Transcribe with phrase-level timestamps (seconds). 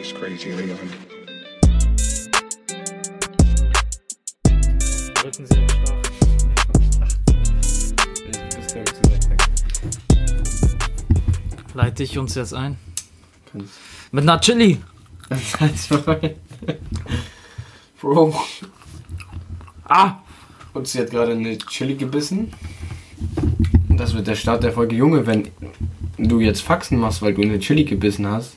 [0.00, 0.78] That's crazy, Leon.
[5.14, 6.10] Drücken Sie den Start.
[11.74, 12.78] Leite ich uns jetzt ein?
[13.52, 13.74] Kannst.
[14.10, 14.78] Mit einer Chili.
[18.00, 18.34] Bro.
[19.84, 20.14] Ah!
[20.72, 22.54] Und sie hat gerade eine Chili gebissen.
[23.90, 24.96] Und das wird der Start der Folge.
[24.96, 25.48] Junge, wenn
[26.16, 28.56] du jetzt Faxen machst, weil du eine Chili gebissen hast.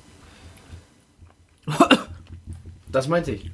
[3.03, 3.51] Das meinte ich.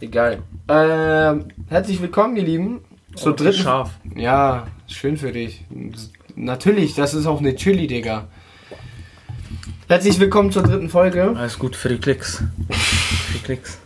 [0.00, 0.38] Egal.
[0.66, 2.80] Ähm, herzlich willkommen, ihr Lieben.
[3.14, 3.58] Zur Oh, dritten.
[3.60, 3.90] Scharf.
[4.16, 5.66] Ja, schön für dich.
[6.34, 8.28] Natürlich, das ist auch eine Chili, Digga.
[9.86, 11.34] Herzlich willkommen zur dritten Folge.
[11.36, 12.42] Alles gut für die Klicks.
[12.70, 13.78] Für die Klicks.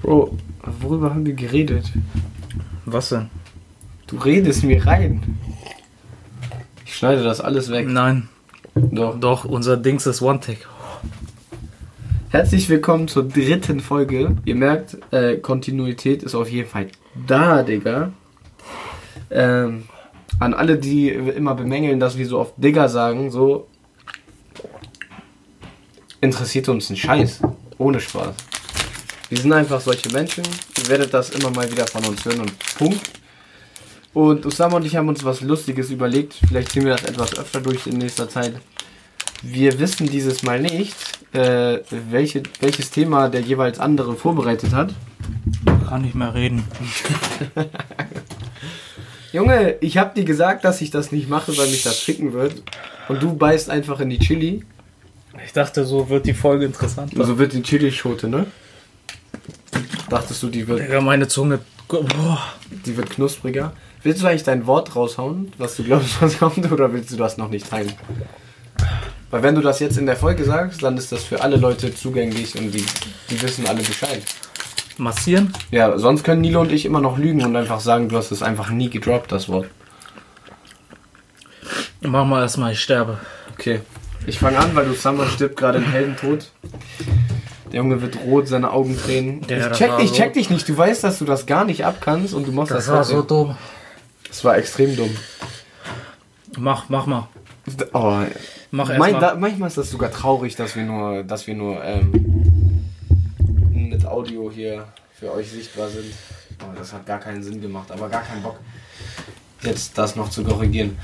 [0.00, 0.38] Bro,
[0.80, 1.92] worüber haben wir geredet?
[2.86, 3.28] Was denn?
[4.06, 5.38] Du redest mir rein.
[6.86, 7.86] Ich schneide das alles weg.
[7.88, 8.30] Nein.
[8.74, 9.20] Doch.
[9.20, 10.60] Doch, unser Dings ist One-Take.
[12.32, 14.34] Herzlich willkommen zur dritten Folge.
[14.46, 16.86] Ihr merkt, äh, Kontinuität ist auf jeden Fall
[17.26, 18.10] da, Digga.
[19.30, 19.82] Ähm,
[20.40, 23.68] an alle, die immer bemängeln, dass wir so oft Digga sagen, so
[26.22, 27.42] interessiert uns ein Scheiß.
[27.76, 28.34] Ohne Spaß.
[29.28, 30.44] Wir sind einfach solche Menschen.
[30.78, 33.10] Ihr werdet das immer mal wieder von uns hören und Punkt.
[34.14, 36.40] Und Usama und ich haben uns was Lustiges überlegt.
[36.48, 38.54] Vielleicht ziehen wir das etwas öfter durch in nächster Zeit.
[39.42, 40.96] Wir wissen dieses Mal nicht,
[41.32, 44.94] äh, welche, welches Thema der jeweils andere vorbereitet hat.
[45.88, 46.64] Kann nicht mehr reden.
[49.32, 52.62] Junge, ich hab dir gesagt, dass ich das nicht mache, weil mich das ficken wird.
[53.08, 54.64] Und du beißt einfach in die Chili.
[55.44, 57.12] Ich dachte, so wird die Folge interessant.
[57.16, 58.46] So wird die Chili-Schote, ne?
[60.10, 61.60] Dachtest du, die wird, Digga, meine Zunge.
[61.88, 62.42] Boah.
[62.86, 63.72] die wird knuspriger?
[64.02, 67.38] Willst du eigentlich dein Wort raushauen, was du glaubst, was kommt, oder willst du das
[67.38, 67.92] noch nicht teilen?
[69.32, 71.92] Weil wenn du das jetzt in der Folge sagst, dann ist das für alle Leute
[71.94, 72.84] zugänglich und die,
[73.30, 74.22] die wissen alle Bescheid.
[74.98, 75.52] Massieren?
[75.70, 78.42] Ja, sonst können Nilo und ich immer noch lügen und einfach sagen, du hast es
[78.42, 79.66] einfach nie gedroppt, das Wort.
[82.02, 83.18] Mach mal erstmal, ich sterbe.
[83.54, 83.80] Okay.
[84.26, 86.50] Ich fange an, weil du Summer stirbt gerade im Heldentod.
[87.72, 89.40] Der Junge wird rot, seine Augen tränen.
[89.48, 90.68] Ja, ich check, ich so- check dich nicht.
[90.68, 93.22] Du weißt, dass du das gar nicht abkannst und du machst das, Das war so
[93.22, 93.56] dumm.
[94.28, 95.16] Das war extrem dumm.
[96.58, 97.28] Mach, mach mal.
[97.92, 98.20] Oh,
[98.72, 99.20] Mach mein, erstmal.
[99.20, 102.84] da, manchmal ist das sogar traurig, dass wir nur, dass wir nur ähm,
[103.70, 104.84] mit Audio hier
[105.18, 106.12] für euch sichtbar sind.
[106.60, 108.58] Oh, das hat gar keinen Sinn gemacht, aber gar keinen Bock,
[109.62, 110.98] jetzt das noch zu korrigieren.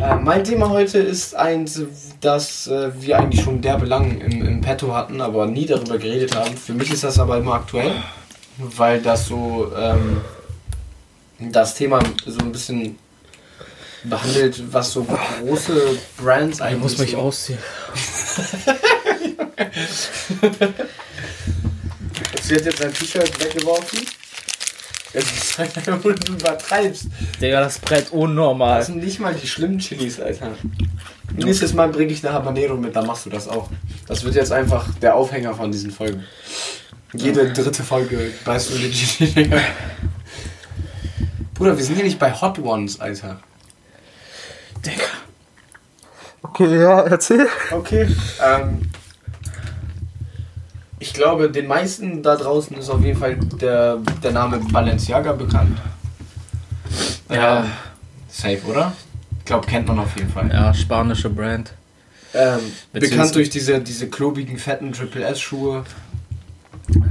[0.00, 1.82] Äh, mein Thema heute ist eins,
[2.20, 6.36] das äh, wir eigentlich schon derbe lang im, im Petto hatten, aber nie darüber geredet
[6.36, 6.56] haben.
[6.56, 7.92] Für mich ist das aber immer aktuell,
[8.58, 10.20] weil das so ähm,
[11.40, 12.98] das Thema so ein bisschen
[14.04, 17.58] behandelt, was so große Brands Ich eigentlich muss mich so ausziehen.
[22.42, 24.00] Sie hat jetzt sein T-Shirt weggeworfen.
[25.14, 27.06] Jetzt du übertreibst.
[27.40, 28.78] Digga, das Brett unnormal.
[28.78, 30.50] Das sind nicht mal die schlimmen Chilis, Alter.
[31.36, 33.70] Nächstes Mal bringe ich eine Habanero mit, dann machst du das auch.
[34.06, 36.24] Das wird jetzt einfach der Aufhänger von diesen Folgen.
[37.12, 39.60] Jede dritte Folge beißt du die Chili, Digga.
[41.54, 43.40] Bruder, wir sind hier nicht bei Hot Ones, Alter.
[44.84, 45.04] Digga.
[46.42, 47.46] Okay, ja, erzähl.
[47.70, 48.08] Okay.
[48.44, 48.90] Ähm,
[50.98, 55.78] ich glaube, den meisten da draußen ist auf jeden Fall der, der Name Balenciaga bekannt.
[57.30, 57.60] Ja.
[57.60, 57.70] Ähm,
[58.28, 58.92] safe, oder?
[59.38, 60.50] Ich glaube, kennt man auf jeden Fall.
[60.50, 61.72] Ja, spanische Brand.
[62.32, 62.60] Ähm,
[62.92, 65.84] bekannt durch diese, diese klobigen, fetten Triple S-Schuhe.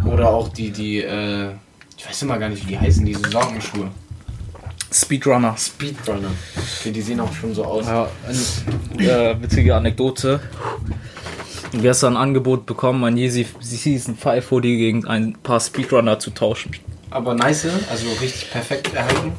[0.06, 1.52] Oder auch die, die, äh,
[1.98, 3.92] ich weiß immer gar nicht, wie die heißen, diese Sockenschuhe.
[4.94, 5.56] Speedrunner.
[5.58, 6.30] Speedrunner.
[6.80, 7.86] Okay, die sehen auch schon so aus.
[7.86, 8.08] Ja,
[8.98, 10.40] eine äh, witzige Anekdote.
[11.74, 16.76] Gestern ein Angebot bekommen, ein Yeezy Season 5 Hoodie gegen ein paar Speedrunner zu tauschen.
[17.10, 19.34] Aber nice, also richtig perfekt erhalten.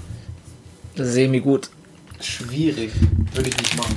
[0.96, 1.70] Semi gut.
[2.20, 2.90] Schwierig.
[3.32, 3.94] Würde ich nicht machen.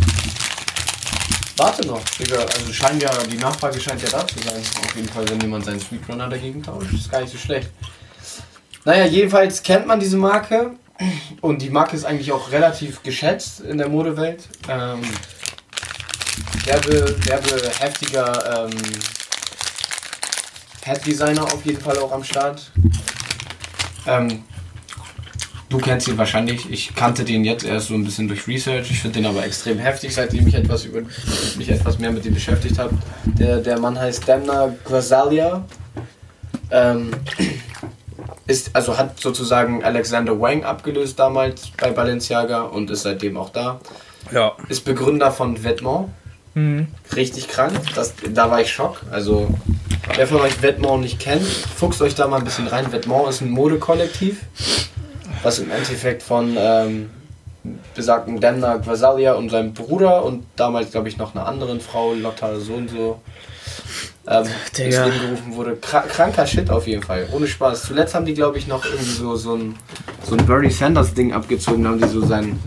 [1.58, 2.38] Warte noch, Digga.
[2.38, 4.62] Also scheint ja, die Nachfrage scheint ja da zu sein.
[4.86, 6.94] Auf jeden Fall, wenn jemand seinen Speedrunner dagegen tauscht.
[6.94, 7.72] Ist gar nicht so schlecht.
[8.86, 10.72] Naja, jedenfalls kennt man diese Marke.
[11.42, 14.48] Und die Marke ist eigentlich auch relativ geschätzt in der Modewelt.
[14.68, 15.02] Ähm,
[16.66, 18.78] derbe, derbe, heftiger ähm,
[20.84, 22.72] Head-Designer auf jeden Fall auch am Start.
[24.06, 24.44] Ähm,
[25.70, 26.72] Du kennst ihn wahrscheinlich.
[26.72, 28.90] Ich kannte den jetzt erst so ein bisschen durch Research.
[28.90, 31.02] Ich finde den aber extrem heftig, seitdem ich etwas über
[31.58, 32.98] mich etwas mehr mit ihm beschäftigt habe.
[33.26, 35.66] Der, der Mann heißt Demna Gvasalia.
[36.72, 37.12] Ähm,
[38.48, 43.80] ist, also hat sozusagen Alexander Wang abgelöst damals bei Balenciaga und ist seitdem auch da.
[44.32, 44.54] Ja.
[44.70, 46.10] Ist Begründer von Vêtements.
[46.54, 46.88] Mhm.
[47.16, 47.74] Richtig krank.
[47.96, 49.02] Das, da war ich schock.
[49.12, 49.48] Also
[50.16, 52.92] Wer von euch Vetements nicht kennt, fuchst euch da mal ein bisschen rein.
[52.92, 54.42] Vetements ist ein Modekollektiv,
[55.44, 57.10] was im Endeffekt von ähm,
[57.94, 62.60] besagten Demna Gvasalia und seinem Bruder und damals, glaube ich, noch einer anderen Frau, Lotta
[62.60, 63.22] so und so,
[64.28, 64.46] ähm,
[64.78, 64.78] ins.
[64.78, 65.76] Leben gerufen wurde.
[65.78, 67.84] Kra kranker Shit auf jeden Fall, ohne Spaß.
[67.84, 69.76] Zuletzt haben die, glaube ich, noch irgendwie so, so ein,
[70.24, 72.60] so ein Bernie Sanders-Ding abgezogen, da haben die so sein,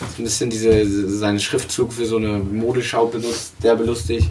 [0.00, 4.28] so ein bisschen diese, seinen Schriftzug für so eine Modeschau benutzt, der belustigt.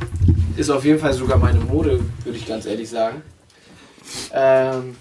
[0.58, 3.22] Ist auf jeden Fall sogar meine Mode, würde ich ganz ehrlich sagen.
[4.34, 4.96] Ähm,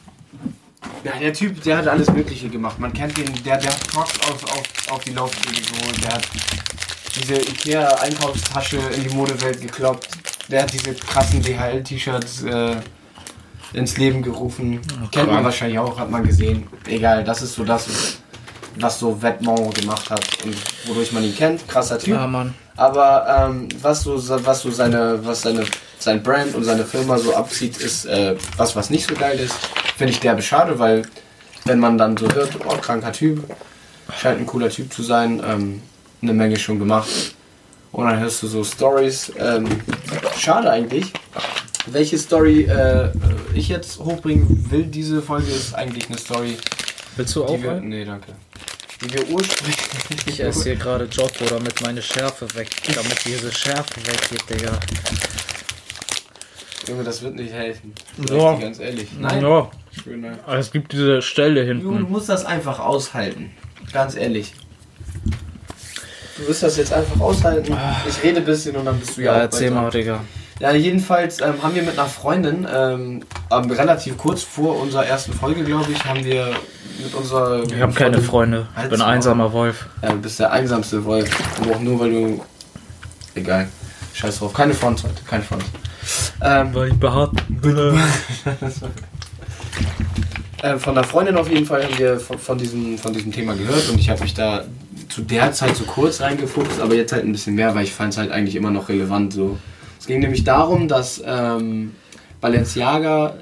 [1.05, 2.79] ja, der Typ, der hat alles Mögliche gemacht.
[2.79, 6.29] Man kennt den, der, der hat Crocs auf, auf, auf die Laufstege geholt, der hat
[7.19, 10.16] diese Ikea-Einkaufstasche in die Modewelt gekloppt,
[10.49, 12.77] der hat diese krassen DHL-T-Shirts äh,
[13.73, 14.81] ins Leben gerufen.
[15.11, 16.67] Kennt man wahrscheinlich auch, hat man gesehen.
[16.87, 18.19] Egal, das ist so das,
[18.79, 20.57] was so Vetements gemacht hat und
[20.87, 21.67] wodurch man ihn kennt.
[21.69, 22.15] Krasser Typ.
[22.15, 22.55] Ja, Mann.
[22.77, 25.65] Aber ähm, was so, was so seine, was seine,
[25.99, 29.55] sein Brand und seine Firma so abzieht, ist äh, was, was nicht so geil ist.
[29.97, 31.03] Finde ich derbe schade, weil
[31.65, 33.43] wenn man dann so hört, oh, kranker Typ,
[34.17, 35.83] scheint ein cooler Typ zu sein, ähm,
[36.23, 37.09] eine Menge schon gemacht.
[37.97, 39.33] Und dann hörst du so Stories.
[39.39, 39.67] Ähm,
[40.39, 41.13] schade eigentlich.
[41.87, 43.11] Welche Story äh,
[43.55, 46.59] ich jetzt hochbringen will, diese Folge ist eigentlich eine Story,
[47.17, 47.49] Willst du wir.
[47.49, 47.89] aufhören?
[47.89, 48.33] Nee, danke.
[49.03, 49.77] Die wir ursprünglich.
[50.27, 54.79] Ich esse hier gerade Jotto, damit meine Schärfe weg, damit diese Schärfe weggeht, Digga.
[56.89, 57.95] Junge, das wird nicht helfen.
[58.29, 58.53] Ja.
[58.53, 59.09] Ich dir ganz ehrlich.
[59.19, 59.43] Nein.
[59.43, 59.71] Ja,
[60.47, 62.13] aber es gibt diese Stelle Du, du hinten.
[62.13, 63.53] musst das einfach aushalten.
[63.93, 64.53] Ganz ehrlich.
[66.37, 67.77] Du wirst das jetzt einfach aushalten.
[68.09, 70.21] Ich rede ein bisschen und dann bist du ja, Ja, auch erzähl mal, Digga.
[70.59, 75.35] Ja, jedenfalls ähm, haben wir mit einer Freundin, ähm, ähm, relativ kurz vor unserer ersten
[75.35, 76.51] Folge, glaube ich, haben wir
[77.03, 77.63] mit unserer.
[77.65, 78.67] Ich habe keine Freunde.
[78.71, 79.87] Ich Halt's bin ein einsamer Wolf.
[80.03, 81.31] Ja, du bist der einsamste Wolf.
[81.61, 82.45] Aber auch nur, weil du.
[83.35, 83.69] Egal.
[84.15, 84.55] Scheiß drauf.
[84.55, 85.23] Keine Front heute.
[85.29, 85.65] Keine Front.
[86.43, 87.33] Ähm, Weil ich behaart.
[90.63, 93.53] Äh, von der Freundin auf jeden Fall haben wir von, von, diesem, von diesem Thema
[93.53, 94.65] gehört und ich habe mich da
[95.09, 98.13] zu der Zeit so kurz reingefuchst, aber jetzt halt ein bisschen mehr, weil ich fand
[98.13, 99.33] es halt eigentlich immer noch relevant.
[99.33, 99.59] So.
[99.99, 101.93] Es ging nämlich darum, dass ähm,
[102.41, 103.35] Balenciaga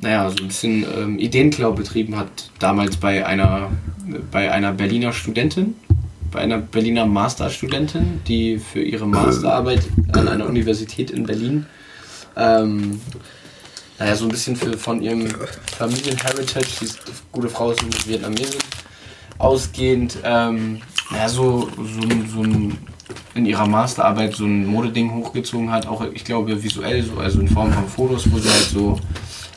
[0.00, 3.70] naja, so ein bisschen ähm, Ideenklau betrieben hat, damals bei einer,
[4.30, 5.74] bei einer Berliner Studentin,
[6.32, 9.82] bei einer Berliner Masterstudentin, die für ihre Masterarbeit
[10.12, 11.66] an einer Universität in Berlin
[12.36, 13.00] ähm,
[13.98, 15.28] naja, so ein bisschen für, von ihrem
[15.78, 16.88] Familienheritage, die
[17.30, 18.58] gute Frau ist Vietnamesin,
[19.38, 22.78] ausgehend, ähm, naja, so, so, so ein,
[23.34, 27.48] in ihrer Masterarbeit so ein Modeding hochgezogen hat, auch ich glaube visuell, so, also in
[27.48, 28.98] Form von Fotos, wo sie halt so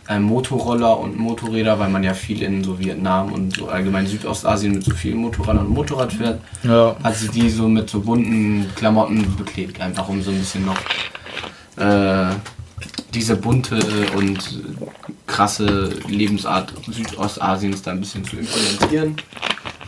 [0.10, 4.74] ähm, Motorroller und Motorräder, weil man ja viel in so Vietnam und so allgemein Südostasien
[4.74, 6.96] mit so vielen Motorradern und Motorrad fährt, Ja.
[7.04, 10.78] hat sie die so mit so bunten Klamotten beklebt, einfach um so ein bisschen noch
[11.78, 12.32] äh,
[13.18, 13.80] diese bunte
[14.16, 14.38] und
[15.26, 19.16] krasse Lebensart Südostasiens da ein bisschen zu implementieren.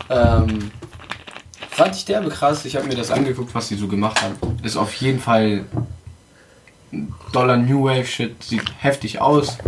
[0.09, 0.71] Ähm,
[1.69, 2.65] fand ich derbe krass.
[2.65, 4.35] Ich habe mir das angeguckt, was sie so gemacht haben.
[4.63, 5.65] Ist auf jeden Fall
[7.31, 9.59] Dollar New Wave Shit, sieht heftig aus.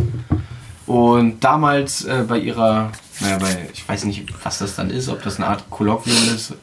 [0.88, 5.22] Und damals äh, bei ihrer, naja, bei, ich weiß nicht, was das dann ist, ob
[5.22, 6.56] das eine Art Kolloquium ist.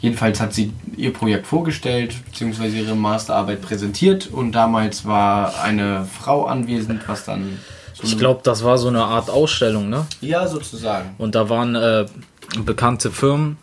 [0.00, 6.44] Jedenfalls hat sie ihr Projekt vorgestellt, beziehungsweise ihre Masterarbeit präsentiert und damals war eine Frau
[6.46, 7.58] anwesend, was dann
[7.94, 10.06] so Ich glaube, das war so eine Art Ausstellung, ne?
[10.20, 11.10] Ja, sozusagen.
[11.18, 12.04] Und da waren äh,
[12.64, 13.56] bekannte Firmen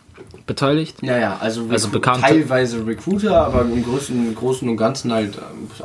[0.48, 0.98] beteiligt.
[1.02, 5.38] Ja, ja, also, Also bekannte- teilweise Recruiter, aber im Großen, Großen und Ganzen halt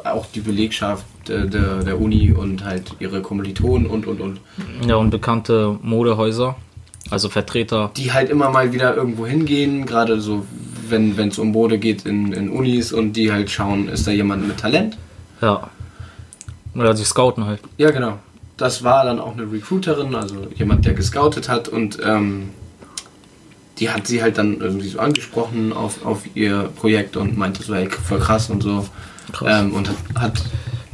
[0.04, 4.40] äh, auch die Belegschaft der, der, der Uni und halt ihre Kommilitonen und und und.
[4.87, 6.56] Ja, und bekannte Modehäuser.
[7.10, 7.90] Also Vertreter.
[7.96, 10.46] Die halt immer mal wieder irgendwo hingehen, gerade so,
[10.88, 14.46] wenn es um Mode geht in, in Unis und die halt schauen, ist da jemand
[14.46, 14.96] mit Talent?
[15.40, 15.70] Ja.
[16.74, 17.60] Oder die scouten halt.
[17.76, 18.18] Ja, genau.
[18.56, 22.50] Das war dann auch eine Recruiterin, also jemand, der gescoutet hat und ähm,
[23.78, 27.74] die hat sie halt dann irgendwie so angesprochen auf, auf ihr Projekt und meinte so,
[27.74, 28.86] ey, voll krass und so.
[29.32, 29.60] Krass.
[29.60, 30.42] Ähm, und hat,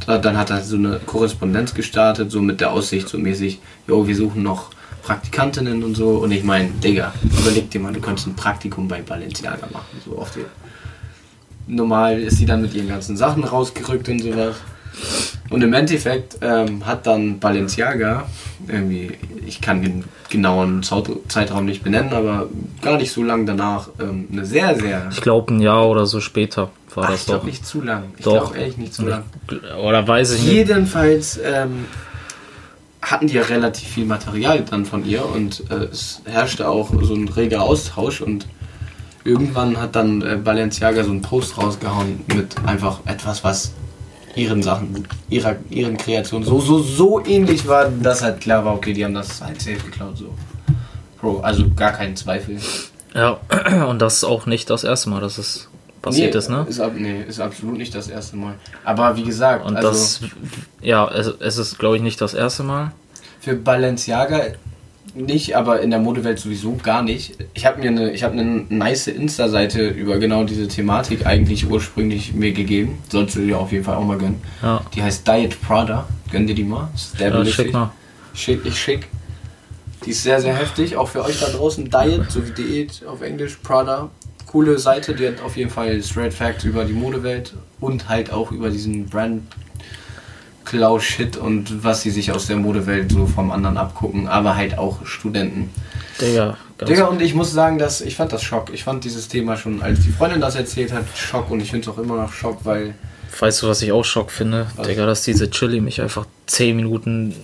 [0.07, 4.07] hat dann hat er so eine Korrespondenz gestartet, so mit der Aussicht so mäßig, jo,
[4.07, 4.71] wir suchen noch
[5.05, 6.09] Praktikantinnen und so.
[6.17, 10.17] Und ich meine, Digga, überleg dir mal, du könntest ein Praktikum bei Balenciaga machen, so
[10.17, 10.45] auf die.
[11.67, 14.55] Normal ist sie dann mit ihren ganzen Sachen rausgerückt und sowas.
[15.49, 18.25] Und im Endeffekt ähm, hat dann Balenciaga,
[18.67, 19.11] irgendwie,
[19.45, 22.47] ich kann den genauen Zeitraum nicht benennen, aber
[22.81, 25.07] gar nicht so lang danach, ähm, eine sehr, sehr.
[25.11, 27.33] Ich glaube, ein Jahr oder so später war Ach, das ich doch.
[27.33, 28.03] glaube nicht zu lang.
[28.17, 28.45] Ich Doch.
[28.45, 29.23] glaube ehrlich nicht zu lang.
[29.83, 30.53] Oder weiß ich nicht.
[30.53, 31.85] Jedenfalls ähm,
[33.05, 37.13] hatten die ja relativ viel Material dann von ihr und äh, es herrschte auch so
[37.13, 38.47] ein reger Austausch und
[39.23, 43.73] irgendwann hat dann äh, Balenciaga so einen Post rausgehauen mit einfach etwas, was
[44.35, 48.93] ihren Sachen, ihrer, ihren Kreationen so, so, so ähnlich war, dass halt klar war, okay,
[48.93, 50.33] die haben das halt safe geklaut, so.
[51.21, 52.59] Bro, also gar keinen Zweifel.
[53.13, 53.39] Ja,
[53.87, 55.69] und das ist auch nicht das erste Mal, dass es
[56.05, 56.65] passiert nee, ist, ne?
[56.69, 58.53] Ist, ab, nee, ist absolut nicht das erste Mal.
[58.85, 60.21] Aber wie gesagt, Und also das,
[60.81, 62.93] ja, es, es ist, glaube ich, nicht das erste Mal.
[63.41, 64.41] für Balenciaga
[65.15, 67.37] nicht, aber in der Modewelt sowieso gar nicht.
[67.53, 72.33] Ich habe mir eine, ich habe eine nice Insta-Seite über genau diese Thematik eigentlich ursprünglich
[72.33, 72.97] mir gegeben.
[73.09, 74.41] Sollst du dir auf jeden Fall auch mal gönnen.
[74.61, 76.05] Ja, Die heißt Diet Prada.
[76.31, 76.89] Gönn dir die mal.
[77.17, 77.91] Ja schick mal.
[78.33, 79.07] Schick, ich schick.
[80.05, 80.97] Die ist sehr, sehr heftig.
[80.97, 81.89] Auch für euch da draußen.
[81.89, 83.57] Diet, so wie Diät auf Englisch.
[83.63, 84.09] Prada.
[84.47, 85.13] Coole Seite.
[85.13, 89.07] Die hat auf jeden Fall Straight Facts über die Modewelt und halt auch über diesen
[89.07, 89.43] Brand
[90.65, 94.27] Klau-Shit und was sie sich aus der Modewelt so vom anderen abgucken.
[94.27, 95.69] Aber halt auch Studenten.
[96.19, 98.71] Digga, Digga, und ich muss sagen, dass ich fand das Schock.
[98.73, 101.51] Ich fand dieses Thema schon, als die Freundin das erzählt hat, Schock.
[101.51, 102.95] Und ich finde es auch immer noch Schock, weil
[103.39, 104.67] Weißt du, was ich auch Schock finde?
[104.75, 104.87] Was?
[104.87, 107.35] Digga, dass diese Chili mich einfach 10 Minuten,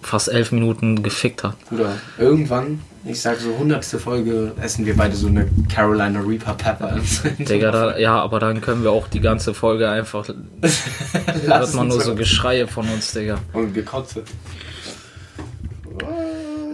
[0.00, 1.56] fast 11 Minuten gefickt hat.
[1.68, 7.00] Bruder, irgendwann, ich sag so hundertste Folge, essen wir beide so eine Carolina Reaper Pepper.
[7.38, 10.28] Digga, da, ja, aber dann können wir auch die ganze Folge einfach,
[10.62, 13.38] hört Lass man nur so Geschreie von uns, Digga.
[13.52, 14.22] Und gekotze.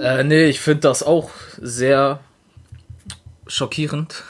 [0.00, 1.30] Äh, nee, ich finde das auch
[1.60, 2.20] sehr
[3.46, 4.24] schockierend.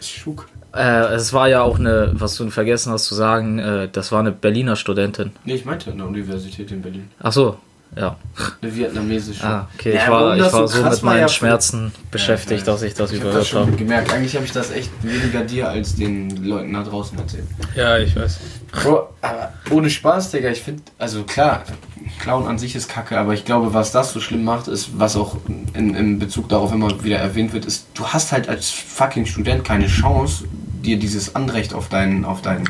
[0.00, 0.48] Schuk.
[0.74, 4.20] Äh, es war ja auch eine, was du vergessen hast zu sagen, äh, das war
[4.20, 5.32] eine Berliner Studentin.
[5.44, 7.10] Nee, ich meinte eine Universität in Berlin.
[7.20, 7.58] Ach so,
[7.96, 8.16] ja.
[8.60, 9.44] Eine vietnamesische.
[9.44, 12.82] Ah, okay, Ja, ich war, ich war so mit meinen ja, Schmerzen beschäftigt, Ja, dass
[12.82, 13.76] ich das Ich überhört schon habe.
[13.76, 14.12] gemerkt.
[14.12, 17.44] Eigentlich habe ich das echt weniger dir als den Leuten da draußen erzählt.
[17.76, 18.38] Ja, ich weiß.
[18.72, 21.62] Bro, aber ohne Spaß, Digga, ich finde, also klar,
[22.20, 25.14] Clown an sich ist kacke, aber ich glaube, was das so schlimm macht, ist, was
[25.16, 25.36] auch
[25.74, 29.64] in, in Bezug darauf immer wieder erwähnt wird, ist, du hast halt als fucking Student
[29.64, 30.44] keine Chance,
[30.82, 32.68] dir dieses Anrecht auf deinen, auf deinen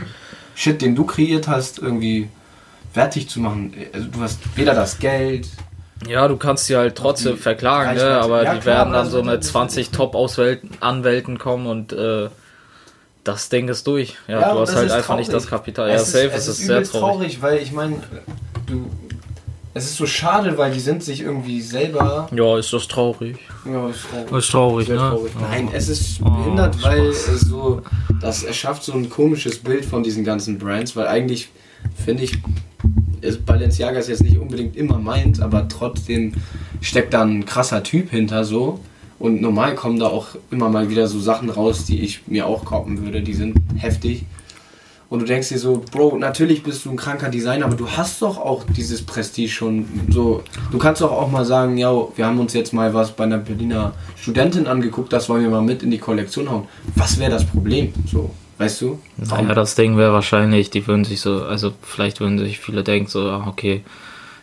[0.55, 2.29] Shit, den du kreiert hast, irgendwie
[2.95, 3.75] fertig zu machen.
[3.93, 5.47] Also du hast weder das Geld,
[6.09, 8.05] Ja, du kannst sie halt trotzdem Die verklagen, ne?
[8.21, 12.29] Aber Ja, die klar, werden dann so mit dann- 20 Top-Anwälten kommen und äh,
[13.25, 14.17] das Ding ist durch.
[14.29, 15.43] Ja, Ja, du hast halt ist einfach nicht traurig.
[15.45, 15.89] das Kapital.
[15.91, 17.41] Ja, safe, es ist, sehr übelst traurig.
[17.41, 17.97] weil ich meine,
[18.67, 18.91] du,
[19.73, 23.39] es ist so schade, weil die sind sich irgendwie selber Ja, ist das traurig.
[23.65, 24.33] Ja, ist traurig.
[24.39, 24.97] Ist traurig, ne?
[24.97, 25.33] traurig.
[25.41, 27.29] Nein, es ist Oh, behindert, weil Spaß.
[27.29, 27.83] es so,
[28.21, 31.49] das erschafft so ein komisches Bild von diesen ganzen Brands, weil eigentlich
[31.97, 32.39] finde ich,
[33.21, 36.33] ist Balenciaga ist jetzt nicht unbedingt immer meins, aber trotzdem
[36.81, 38.81] steckt da ein krasser Typ hinter so.
[39.19, 42.65] Und normal kommen da auch immer mal wieder so Sachen raus, die ich mir auch
[42.65, 44.27] kaufen würde, die sind heftig.
[45.09, 48.21] Und du denkst dir so, Bro, natürlich bist du ein kranker Designer, aber du hast
[48.21, 50.43] doch auch dieses Prestige schon so.
[50.73, 53.39] Du kannst doch auch mal sagen, ja, wir haben uns jetzt mal was bei einer
[53.39, 56.65] Berliner Studentin angeguckt, das wollen wir mal mit in die Kollektion hauen.
[56.97, 57.93] Was wäre das Problem?
[58.11, 59.01] So, weißt du?
[59.17, 63.09] Naja, das Ding wäre wahrscheinlich, die würden sich so, also vielleicht würden sich viele denken,
[63.09, 63.85] so, ah, okay,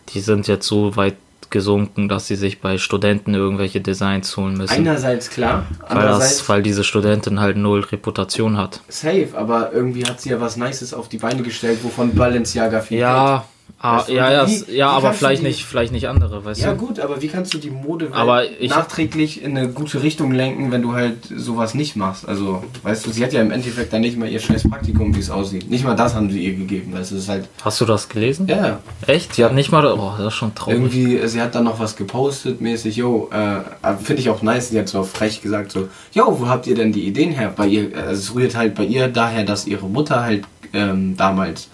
[0.09, 1.15] die sind jetzt so weit
[1.49, 4.73] gesunken, dass sie sich bei Studenten irgendwelche Designs holen müssen.
[4.73, 8.81] Einerseits klar, weil, das, weil diese Studentin halt null Reputation hat.
[8.87, 12.99] safe, aber irgendwie hat sie ja was Nices auf die Beine gestellt, wovon Balenciaga viel.
[12.99, 13.45] Ja,
[13.81, 16.43] ah, Weißt du, ja, ja, wie- wie ja, aber vielleicht die- nicht, vielleicht nicht andere,
[16.45, 16.77] weißt Ja du?
[16.85, 20.71] gut, aber wie kannst du die Mode Aber ich- nachträglich in eine gute Richtung lenken,
[20.71, 22.27] wenn du halt sowas nicht machst?
[22.27, 25.19] Also, weißt du, sie hat ja im Endeffekt dann nicht mal ihr scheiß Praktikum, wie
[25.19, 25.69] es aussieht.
[25.69, 28.47] Nicht mal das haben sie ihr gegeben, weißt du, ist halt, Hast du das gelesen?
[28.47, 28.79] ja, ja.
[29.07, 29.37] Echt?
[29.37, 30.77] Die hat nicht mal, oh, das ist schon traurig.
[30.77, 33.61] Irgendwie, sie hat dann noch was gepostet, mäßig, yo, äh,
[34.03, 36.91] finde ich auch nice, sie hat so frech gesagt, so, yo, wo habt ihr denn
[36.91, 37.51] die Ideen her?
[37.55, 41.67] Bei ihr, also es rührt halt bei ihr daher, dass ihre Mutter halt ähm, damals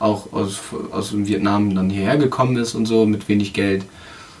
[0.00, 0.58] auch aus,
[0.90, 3.84] aus dem Vietnam dann hierher gekommen ist und so, mit wenig Geld.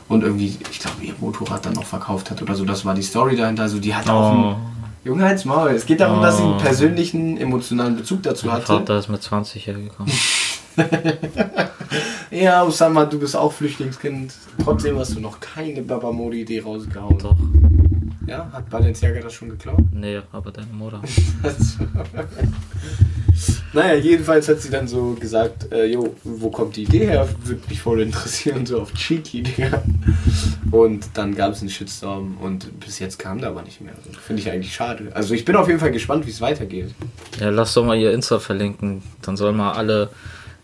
[0.08, 3.02] Und irgendwie, ich glaube, ihr Motorrad dann noch verkauft hat oder so, das war die
[3.02, 3.62] Story dahinter.
[3.62, 4.56] Also die hat auch Oh, einen,
[5.04, 5.70] Junge, halt's Maul.
[5.70, 6.58] Es geht darum, dass sie einen Oh.
[6.58, 8.66] persönlichen, emotionalen Bezug dazu mein hatte.
[8.66, 10.12] Vater ist mit 20 hergekommen.
[12.30, 14.32] Ja, Osama, du bist auch Flüchtlingskind.
[14.62, 17.18] Trotzdem hast du noch keine Baba-Modi-Idee rausgehauen.
[17.18, 17.34] Doch.
[18.26, 19.80] Ja, hat Balenciaga das schon geklaut?
[19.92, 21.00] Nee, aber deine Mutter.
[23.72, 27.28] naja, jedenfalls hat sie dann so gesagt, äh, jo, wo kommt die Idee her?
[27.44, 29.82] Würde mich voll interessieren, so auf Cheeky, Digga.
[30.70, 33.92] Und dann gab es einen Shitstorm und bis jetzt kam da aber nicht mehr.
[33.96, 35.10] Also, Finde ich eigentlich schade.
[35.14, 36.94] Also ich bin auf jeden Fall gespannt, wie es weitergeht.
[37.40, 39.02] Ja, lass doch mal ihr Insta verlinken.
[39.22, 40.10] Dann sollen mal alle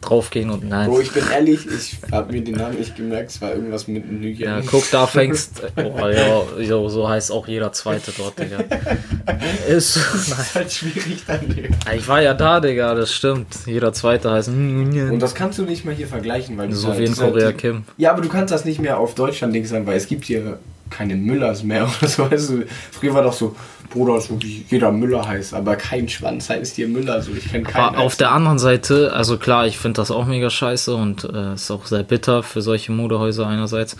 [0.01, 0.89] draufgehen und nein.
[0.89, 4.05] Bro, ich bin ehrlich, ich habe mir den Namen nicht gemerkt, es war irgendwas mit
[4.05, 4.39] einem Nuyen.
[4.39, 5.63] Ja, guck, da fängst.
[5.77, 8.59] Oh, ja, so, so heißt auch jeder Zweite dort, Digga.
[9.69, 9.97] Ist.
[9.97, 11.69] Das ist halt schwierig dann, Digga.
[11.97, 13.49] Ich war ja da, Digga, das stimmt.
[13.67, 14.49] Jeder Zweite heißt.
[14.49, 17.85] Und das kannst du nicht mal hier vergleichen, weil So dieser- wie in Korea Kim.
[17.97, 20.59] Ja, aber du kannst das nicht mehr auf Deutschland Ding sagen, weil es gibt hier
[20.91, 22.31] keine Müllers mehr oder so.
[22.31, 23.57] Weißt du, früher war doch so,
[23.91, 27.23] Bruder, so wie jeder Müller heißt, aber kein Schwanz heißt hier Müller.
[27.23, 27.95] So, ich kenne keinen.
[27.95, 31.55] Aber auf der anderen Seite, also klar, ich finde das auch mega scheiße und äh,
[31.55, 33.97] ist auch sehr bitter für solche Modehäuser einerseits.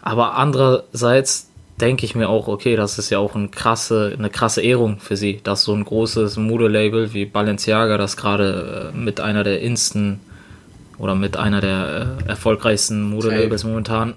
[0.00, 1.48] Aber andererseits
[1.80, 5.16] denke ich mir auch, okay, das ist ja auch eine krasse, eine krasse Ehrung für
[5.16, 10.20] sie, dass so ein großes Modelabel wie Balenciaga das gerade äh, mit einer der Insten
[10.98, 14.14] oder mit einer der äh, erfolgreichsten Modelabels momentan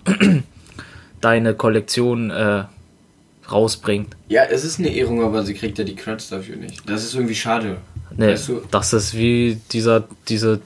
[1.22, 2.64] deine Kollektion äh,
[3.52, 4.16] rausbringt.
[4.30, 6.90] Ja, es ist eine Ehrung, aber sie kriegt ja die Creds dafür nicht.
[6.90, 7.78] Das ist irgendwie schade.
[8.16, 8.62] Nee, Weißt du?
[8.72, 10.62] das ist wie dieser, diese,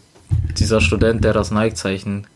[0.58, 2.28] dieser Student, der das Nike-Zeichen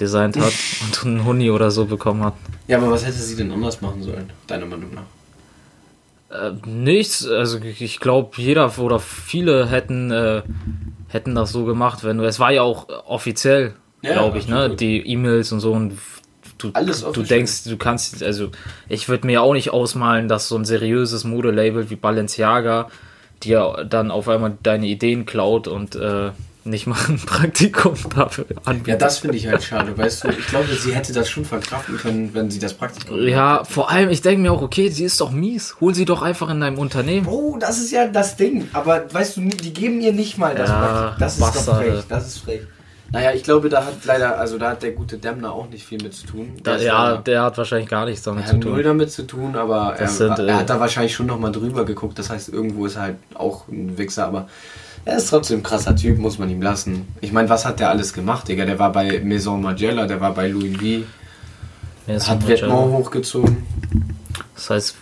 [0.00, 0.52] designt hat
[0.86, 2.34] und einen Huni oder so bekommen hat.
[2.66, 5.04] Ja, aber was hätte sie denn anders machen sollen, deiner Meinung nach?
[6.36, 10.42] Äh, nichts, also ich glaube, jeder oder viele hätten, äh,
[11.08, 12.24] hätten das so gemacht, wenn du.
[12.24, 14.74] Es war ja auch offiziell, Ja, glaube ich, ne?
[14.74, 15.96] Die E-Mails und so und
[16.64, 18.50] du, Alles du denkst, du kannst, also
[18.88, 22.90] ich würde mir auch nicht ausmalen, dass so ein seriöses Modelabel wie Balenciaga
[23.42, 26.30] dir dann auf einmal deine Ideen klaut und äh,
[26.64, 28.88] nicht mal ein Praktikum dafür anbietet.
[28.88, 30.28] Ja, das finde ich halt schade, weißt du.
[30.30, 34.08] Ich glaube, sie hätte das schon verkraften können, wenn sie das Praktikum Ja, vor allem,
[34.08, 35.76] ich denke mir auch, okay, sie ist doch mies.
[35.80, 37.26] Hol sie doch einfach in deinem Unternehmen.
[37.26, 38.68] Oh, das ist ja das Ding.
[38.72, 41.20] Aber weißt du, die geben ihr nicht mal das Ja, Praktikum.
[41.20, 42.04] Das ist doch frech.
[42.08, 42.62] Das ist frech.
[43.14, 46.02] Naja, ich glaube, da hat leider, also da hat der gute Dämmner auch nicht viel
[46.02, 46.52] mit zu tun.
[46.62, 48.82] Da, ja, leider- der hat wahrscheinlich gar nichts damit er zu hat null tun.
[48.84, 52.18] damit zu tun, aber er, sind, äh, er hat da wahrscheinlich schon nochmal drüber geguckt.
[52.18, 54.48] Das heißt, irgendwo ist er halt auch ein Wichser, aber
[55.04, 57.06] er ist trotzdem ein krasser Typ, muss man ihm lassen.
[57.20, 58.64] Ich meine, was hat der alles gemacht, Digga?
[58.64, 61.06] Der war bei Maison Margiela, der war bei Louis V,
[62.12, 63.64] ist hat Vêtements much, hochgezogen.
[64.54, 64.96] Das heißt,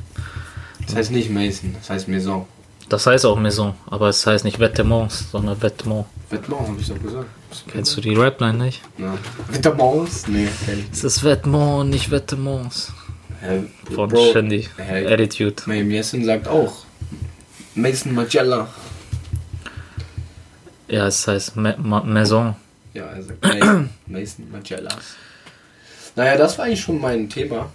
[0.87, 2.47] Das heißt nicht Mason, das heißt Maison.
[2.89, 6.05] das heißt auch Maison, aber es heißt nicht Vêtements, sondern Vêtements.
[6.31, 7.27] Vêtements, hab ich doch gesagt.
[7.71, 8.83] Kennst du die Rapline nicht?
[8.99, 9.17] Ja.
[9.51, 10.25] Vêtements?
[10.29, 12.91] Nee, kenn ich Es ist Vêtements, nicht Vêtements.
[13.41, 14.69] Hä, Von Bro, Shindy.
[14.79, 15.07] Hä?
[15.13, 15.63] Attitude.
[15.67, 16.85] May Jessen sagt auch
[17.75, 18.69] Mason Margiela.
[20.89, 22.55] Ja, es heißt Ma Ma Maison.
[22.95, 23.43] Ja, er sagt
[24.07, 25.17] Mason Margellas.
[26.15, 27.71] Naja, das war eigentlich schon mein Thema.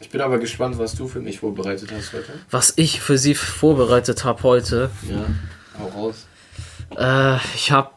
[0.00, 2.32] Ich bin aber gespannt, was du für mich vorbereitet hast heute.
[2.50, 5.24] Was ich für sie vorbereitet habe heute, Ja,
[5.78, 6.26] hau raus.
[6.98, 7.90] äh, ich habe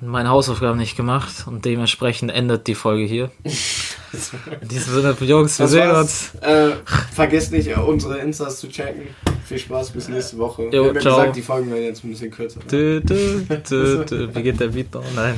[0.00, 3.30] meine Hausaufgaben nicht gemacht und dementsprechend endet die Folge hier.
[4.60, 6.30] In diesem Sinne, Jungs, wir Das sehen war's.
[6.34, 6.42] uns.
[6.42, 6.72] Äh,
[7.12, 9.08] vergesst nicht, unsere Instas zu checken.
[9.44, 10.64] Viel Spaß, bis nächste Woche.
[10.64, 11.16] Jo, Wir haben ciao.
[11.18, 12.60] gesagt, die Folgen werden jetzt ein bisschen kürzer.
[12.60, 14.28] Dü, dü, dü, dü.
[14.34, 15.04] Wie geht der Beat noch?
[15.14, 15.34] Nein.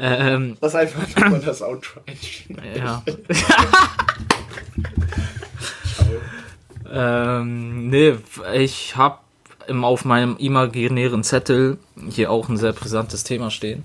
[0.00, 2.00] Ähm, Lass einfach nochmal das Outro
[2.76, 3.02] ja.
[7.40, 8.14] ähm, nee,
[8.54, 8.94] ich
[9.68, 11.78] habe auf meinem imaginären Zettel
[12.10, 13.84] hier auch ein sehr brisantes Thema stehen.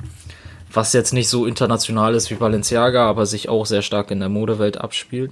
[0.72, 4.30] Was jetzt nicht so international ist wie Balenciaga, aber sich auch sehr stark in der
[4.30, 5.32] Modewelt abspielt.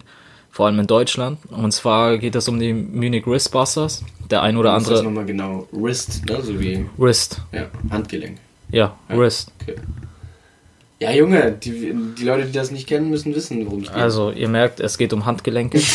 [0.51, 1.39] Vor allem in Deutschland.
[1.49, 4.03] Und zwar geht es um die Munich Wristbusters.
[4.29, 5.67] Der ein oder Das andere nochmal genau.
[5.71, 6.41] Wrist, ne?
[6.41, 7.41] So wie Wrist.
[7.51, 8.37] ja, Handgelenk.
[8.69, 9.17] Ja, Ja.
[9.17, 9.51] Wrist.
[9.61, 9.75] Okay.
[10.99, 13.97] Ja, Junge, die, die Leute, die das nicht kennen, müssen wissen, worum es geht.
[13.97, 15.81] Also, ihr merkt, es geht um Handgelenke.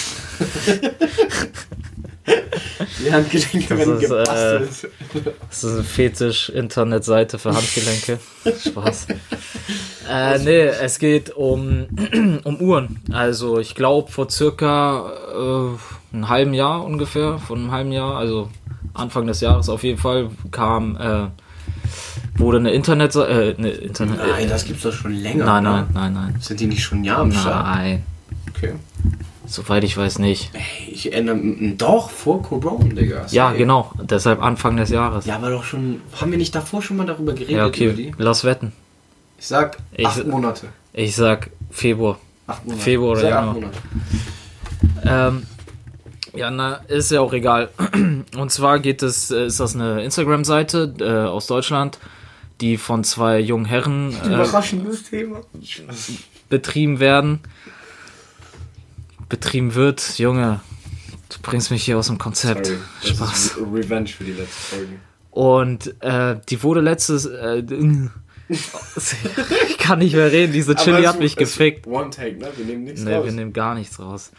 [3.05, 5.35] die Handgelenke Das werden ist, äh, gebastelt.
[5.49, 8.19] Das ist eine Fetisch-Internetseite für Handgelenke.
[8.69, 9.07] Spaß.
[10.11, 11.87] Äh, nee, es geht um,
[12.45, 13.01] um Uhren.
[13.13, 18.51] Also ich glaube vor circa äh, einem halben Jahr ungefähr, von einem halben Jahr, also
[18.95, 21.29] Anfang des Jahres auf jeden Fall, kam, äh,
[22.39, 24.19] wurde eine Internetseite, äh, eine Internet...
[24.19, 25.45] Nein, das gibt's doch schon länger.
[25.45, 26.37] nein, nein, nein, nein.
[26.41, 27.67] Sind die nicht schon ein Jahr am Start?
[27.67, 28.03] Nein,
[28.57, 28.73] Okay.
[29.47, 30.51] Soweit ich weiß nicht.
[30.53, 31.77] Ey, ich erinnere mich.
[31.79, 33.27] Doch, vor Corona, Digga.
[33.31, 33.59] Ja, Ey.
[33.59, 35.27] genau, deshalb Anfang des Jahres.
[35.27, 36.01] Ja, aber doch schon.
[36.21, 37.51] Haben wir nicht davor schon mal darüber geredet?
[37.51, 38.13] Ja, Über okay, die?
[38.19, 38.73] lass wetten.
[39.39, 40.69] Ich sag Ich- acht Monate.
[40.93, 42.19] Ich sag Februar.
[42.47, 42.83] Acht Monate.
[42.83, 43.55] Februar oder acht Januar.
[43.55, 43.79] Monate.
[45.05, 45.43] Ähm,
[46.35, 47.71] ja, na, ist ja auch egal.
[48.37, 51.99] Und zwar geht es, äh, ist das eine Instagram-Seite äh, aus Deutschland,
[52.61, 55.41] die von zwei jungen Herren äh, Überraschendes Thema.
[56.49, 57.41] betrieben werden.
[59.29, 60.61] Betrieben wird, Junge,
[61.29, 62.67] du bringst mich hier aus dem Konzept.
[62.67, 62.79] Sorry.
[63.03, 63.45] Das Spaß.
[63.47, 64.93] ist Revenge für die letzte Folge.
[65.31, 67.27] Und äh, die wurde letztes.
[67.27, 67.63] Äh,
[69.69, 71.87] ich kann nicht mehr reden, diese Chili hat mich gefickt.
[71.87, 72.49] One Take, ne?
[72.57, 73.25] Wir nehmen nichts Ne, raus.
[73.25, 74.31] wir nehmen gar nichts raus.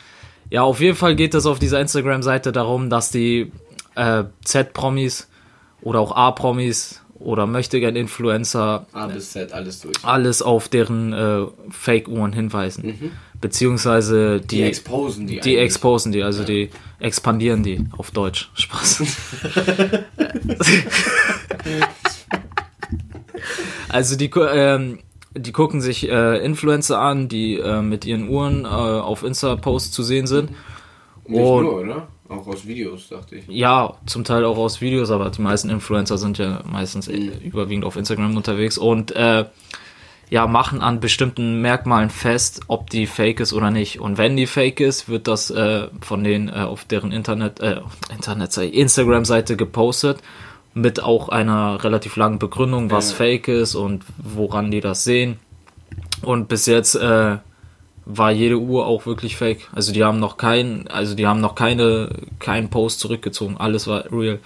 [0.50, 3.52] Ja, auf jeden Fall geht es auf dieser Instagram-Seite darum, dass die
[3.96, 5.28] äh, Z-Promis
[5.82, 9.96] oder auch A-Promis oder möchtegern Influencer A bis Z, alles durch.
[10.04, 13.12] alles auf deren äh, Fake-Uhren hinweisen.
[13.40, 15.34] Beziehungsweise die, Die exposen die.
[15.36, 15.58] die eigentlich.
[15.60, 18.50] exposen die, also die expandieren die auf Deutsch.
[18.56, 19.04] Spaß.
[23.90, 25.00] also die, ähm,
[25.36, 30.04] die gucken sich äh, Influencer an, die äh, mit ihren Uhren äh, auf Insta-Posts zu
[30.04, 30.52] sehen sind.
[31.28, 32.08] Nicht Und- nur, oder?
[32.30, 33.48] Auch aus Videos, dachte ich.
[33.48, 37.86] Ja, zum Teil auch aus Videos, aber die meisten Influencer sind ja meistens äh, überwiegend
[37.86, 39.46] auf Instagram unterwegs und äh,
[40.30, 44.02] ja, machen an bestimmten Merkmalen fest, ob die fake ist oder nicht.
[44.02, 47.80] Und wenn die fake ist, wird das äh, von denen äh, auf deren Internet, äh,
[48.12, 50.20] Internet, Instagram-Seite gepostet
[50.74, 53.16] mit auch einer relativ langen Begründung, was Ja.
[53.18, 55.40] fake ist und woran die das sehen.
[56.24, 57.38] Und bis jetzt äh,
[58.10, 59.68] war jede Uhr auch wirklich fake.
[59.76, 63.58] Also die haben noch kein, also die haben noch keine, keinen Post zurückgezogen.
[63.58, 64.40] Alles war real.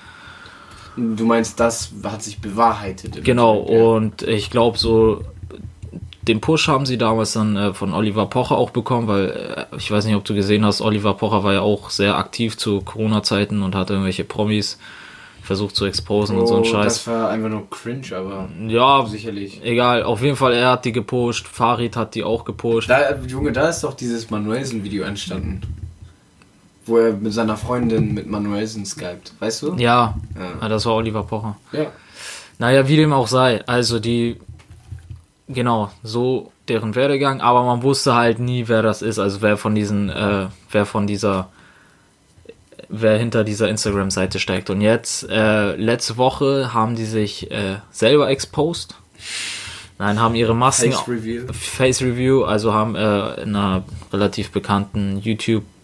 [0.97, 3.23] Du meinst, das hat sich bewahrheitet.
[3.23, 3.59] Genau.
[3.59, 3.87] Endeffekt, ja.
[3.87, 5.21] Und ich glaube so,
[6.23, 9.29] den Push haben sie damals dann äh, von Oliver Pocher auch bekommen, weil
[9.71, 12.57] äh, ich weiß nicht, ob du gesehen hast, Oliver Pocher war ja auch sehr aktiv
[12.57, 14.79] zu Corona-Zeiten und hat irgendwelche Promis
[15.43, 16.85] versucht zu exposen und so ein Oh, Scheiß.
[16.85, 19.61] Das war einfach nur cringe, aber Ja, sicherlich.
[19.63, 20.03] egal.
[20.03, 21.47] Auf jeden Fall, er hat die gepusht.
[21.47, 22.89] Farid hat die auch gepusht.
[22.89, 25.61] Da, Junge, da ist doch dieses Manuelsen-Video entstanden.
[26.85, 29.33] Wo er mit seiner Freundin mit Manuelsen skypt.
[29.39, 29.75] Weißt du?
[29.75, 30.61] Ja, Ja.
[30.61, 31.57] ja, das war Oliver Pocher.
[31.71, 31.85] Ja.
[32.57, 33.65] Naja, wie dem auch sei.
[33.67, 34.37] Also die,
[35.47, 39.19] genau, so deren Werdegang, aber man wusste halt nie, wer das ist.
[39.19, 41.49] Also wer von diesen, äh, wer von dieser,
[42.91, 44.69] wer hinter dieser Instagram-Seite steckt.
[44.69, 48.95] Und jetzt, äh, letzte Woche haben die sich äh, selber exposed.
[49.97, 50.91] Nein, haben ihre Masken.
[50.91, 51.47] Face Reveal.
[51.53, 55.21] Face Review, also haben äh, in einer relativ bekannten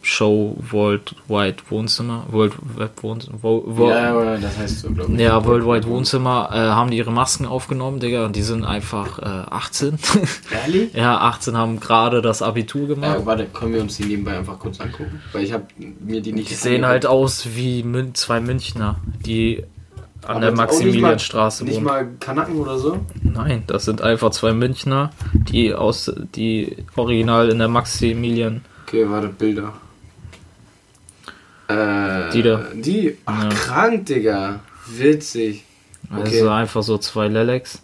[0.07, 5.19] YouTube-Show Worldwide Wohnzimmer, World Web Wohnzimmer, wo, wo, Ja, das heißt so, glaube ich.
[5.19, 9.25] ja, Worldwide Wohnzimmer, äh, haben die ihre Masken aufgenommen, Digga, und die sind einfach äh,
[9.25, 9.97] 18.
[10.51, 10.93] Ehrlich?
[10.93, 13.25] ja, 18 haben gerade das Abitur Ja, gemacht.
[13.25, 15.21] warte, können wir uns die nebenbei einfach kurz angucken?
[15.33, 15.65] Weil ich habe
[15.99, 19.63] mir die nicht Die sehen halt aus wie Mün zwei Münchner, die
[20.25, 21.85] an der Aber nicht Maximilianstraße Nicht wohnen.
[21.85, 22.99] mal Kanaken oder so?
[23.21, 29.27] Nein, das sind einfach zwei Münchner, die aus, die original in der Maximilian Okay, warte,
[29.27, 29.73] Bilder.
[31.67, 32.61] Äh, Die da.
[32.73, 33.17] Die?
[33.25, 33.49] Ach, Ja.
[33.49, 34.59] krank, Digga.
[34.87, 35.63] Witzig.
[36.09, 36.21] Okay.
[36.23, 37.81] Also einfach so zwei Lelex.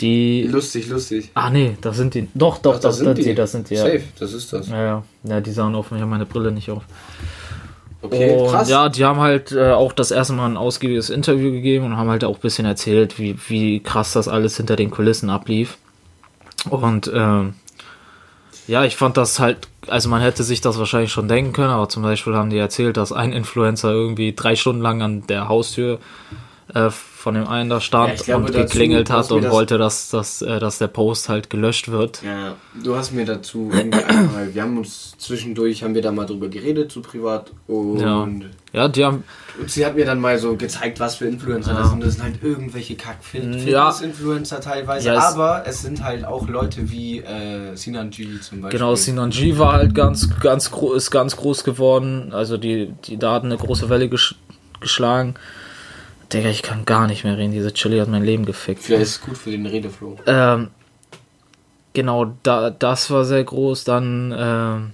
[0.00, 0.44] Die.
[0.44, 1.30] Lustig, lustig.
[1.34, 2.26] Ah nee, das sind die.
[2.34, 3.34] Doch, doch, Ach, das, sind die.
[3.34, 3.74] Das sind die.
[3.74, 3.82] Ja.
[3.82, 4.68] Safe, das ist das.
[4.68, 5.02] Ja, ja.
[5.24, 6.82] Ja, die sahen auf mich, haben meine Brille nicht auf.
[8.02, 8.70] Okay, und krass.
[8.70, 12.08] ja, die haben halt äh, auch das erste Mal ein ausgiebiges Interview gegeben und haben
[12.08, 15.76] halt auch ein bisschen erzählt, wie, wie krass das alles hinter den Kulissen ablief.
[16.70, 17.52] Und ähm,
[18.70, 21.88] ja, ich fand das halt, also man hätte sich das wahrscheinlich schon denken können, aber
[21.88, 25.98] zum Beispiel haben die erzählt, dass ein Influencer irgendwie drei Stunden lang an der Haustür
[26.74, 30.08] äh, von dem einen da stand Ja, glaube, und geklingelt hat und das- wollte, dass,
[30.10, 32.22] dass, äh, dass der Post halt gelöscht wird.
[32.22, 36.48] Ja, du hast mir dazu einmal, wir haben uns zwischendurch, haben wir da mal drüber
[36.48, 37.50] geredet, zu privat.
[37.66, 38.28] Und Ja.
[38.72, 39.24] Ja, die haben,
[39.66, 41.78] sie hat mir dann mal so gezeigt, was für Influencer Ja.
[41.80, 42.02] das sind.
[42.04, 45.08] Das sind halt irgendwelche Kack-Fitness-Influencer teilweise.
[45.08, 48.78] Ja, es- aber es sind halt auch Leute wie äh, Sinan G zum Beispiel.
[48.78, 52.32] Genau, Sinan G war halt ganz, ganz groß, ist ganz groß geworden.
[52.32, 54.36] Also die, die da hat eine große Welle gesch
[54.80, 55.34] geschlagen.
[56.32, 57.52] Digga, ich kann gar nicht mehr reden.
[57.52, 58.82] Diese Chili hat mein Leben gefickt.
[58.82, 60.16] Vielleicht ist es gut für den Redeflow.
[60.26, 60.68] Ähm,
[61.92, 63.84] genau, da, das war sehr groß.
[63.84, 64.90] Dann ähm,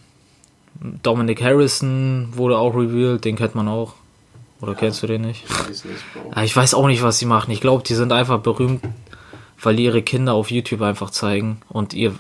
[1.02, 3.24] Dominic Harrison wurde auch revealed.
[3.24, 3.94] Den kennt man auch.
[4.60, 5.44] Oder kennst du den nicht?
[5.44, 6.42] Ich weiß nicht, Bro.
[6.42, 7.50] Ich weiß auch nicht, was sie machen.
[7.50, 8.82] Ich glaube, die sind einfach berühmt,
[9.60, 11.60] weil die ihre Kinder auf YouTube einfach zeigen.
[11.68, 12.14] Und ihr.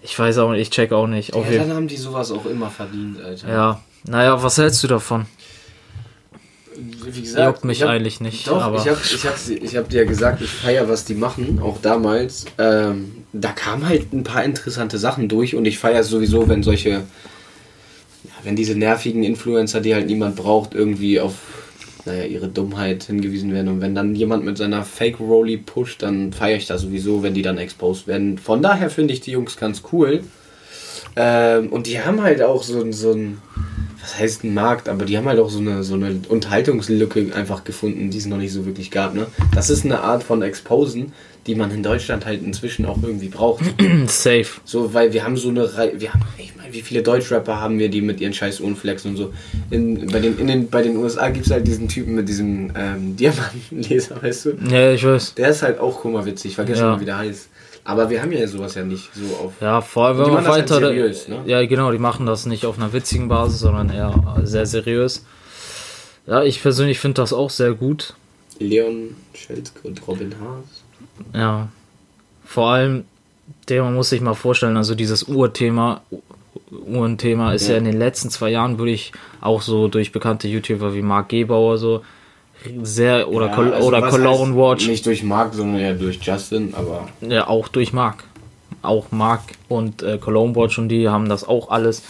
[0.00, 1.34] Ich weiß auch nicht, ich check auch nicht.
[1.34, 3.48] Ja, jeden dann haben die sowas auch immer verdient, Alter.
[3.48, 5.26] Ja, naja, was hältst du davon?
[6.76, 9.76] Wie gesagt, Juckt mich ich hab- eigentlich nicht, Doch, aber- ich habe ich hab, ich
[9.76, 12.44] hab dir ja gesagt, ich feier, was die machen, auch damals.
[12.58, 16.90] Ähm, da kamen halt ein paar interessante Sachen durch und ich feier sowieso, wenn solche,
[16.90, 17.00] ja,
[18.44, 21.34] wenn diese nervigen Influencer, die halt niemand braucht, irgendwie auf
[22.04, 23.68] naja, ihre Dummheit hingewiesen werden.
[23.68, 27.42] Und wenn dann jemand mit seiner Fake-Rolly pusht, dann feiere ich das sowieso, wenn die
[27.42, 28.38] dann exposed werden.
[28.38, 30.24] Von daher finde ich die Jungs ganz cool.
[31.14, 33.38] Ähm, und die haben halt auch so, so ein,
[34.02, 37.64] was heißt ein Markt, aber die haben halt auch so eine, so eine Unterhaltungslücke einfach
[37.64, 39.14] gefunden, die es noch nicht so wirklich gab.
[39.14, 39.26] Ne?
[39.54, 41.12] Das ist eine Art von Exposen,
[41.46, 43.64] die man in Deutschland halt inzwischen auch irgendwie braucht.
[44.06, 44.46] Safe.
[44.64, 47.78] So, weil wir haben so eine Reihe, wir haben, ich meine, wie viele Deutschrapper haben
[47.78, 49.32] wir, die mit ihren scheiß Uhren flexen und so.
[49.70, 52.72] In, bei, den, in den, bei den USA gibt es halt diesen Typen mit diesem
[52.76, 53.16] ähm,
[53.62, 54.50] Diamantenleser, weißt du?
[54.70, 55.34] Ja, ich weiß.
[55.34, 56.90] Der ist halt auch kummerwitzig, ich vergesse Ja.
[56.92, 57.48] mal, wie der heißt.
[57.84, 59.52] Aber wir haben ja sowas ja nicht so auf.
[59.60, 60.74] Ja, vor allem, wenn man das weiter.
[60.74, 61.42] halt seriös, ne?
[61.46, 64.14] Ja, genau, die machen das nicht auf einer witzigen Basis, sondern eher
[64.44, 65.24] sehr seriös.
[66.26, 68.14] Ja, ich persönlich finde das auch sehr gut.
[68.60, 70.84] Leon Schelzke und Robin Haas.
[71.34, 71.68] Ja.
[72.44, 73.04] Vor allem,
[73.68, 76.02] der man muss sich mal vorstellen, also dieses Urthema,
[76.70, 77.72] Uhrenthema ist ja.
[77.72, 77.78] Ja.
[77.78, 81.78] in den letzten zwei Jahren, würde ich auch so durch bekannte YouTuber wie Marc Gebauer
[81.78, 82.02] so,
[82.82, 84.86] sehr oder Ja, Col also oder Cologne Watch.
[84.86, 88.24] Nicht durch Mark, sondern eher durch Justin, aber Ja, auch durch Mark.
[88.82, 92.02] Auch Mark und äh, Cologne Watch und die haben das auch alles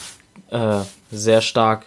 [0.50, 0.78] äh,
[1.11, 1.87] sehr stark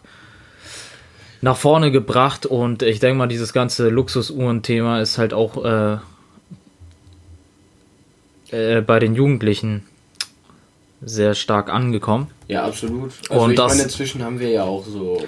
[1.42, 5.98] nach vorne gebracht und ich denke mal, dieses ganze Luxusuhren-Thema ist halt auch äh,
[8.52, 9.84] äh, bei den Jugendlichen
[11.02, 12.28] sehr stark angekommen.
[12.48, 13.12] ja, absolut.
[13.30, 15.24] Also Und ich das- meine, inzwischen haben wir ja auch so.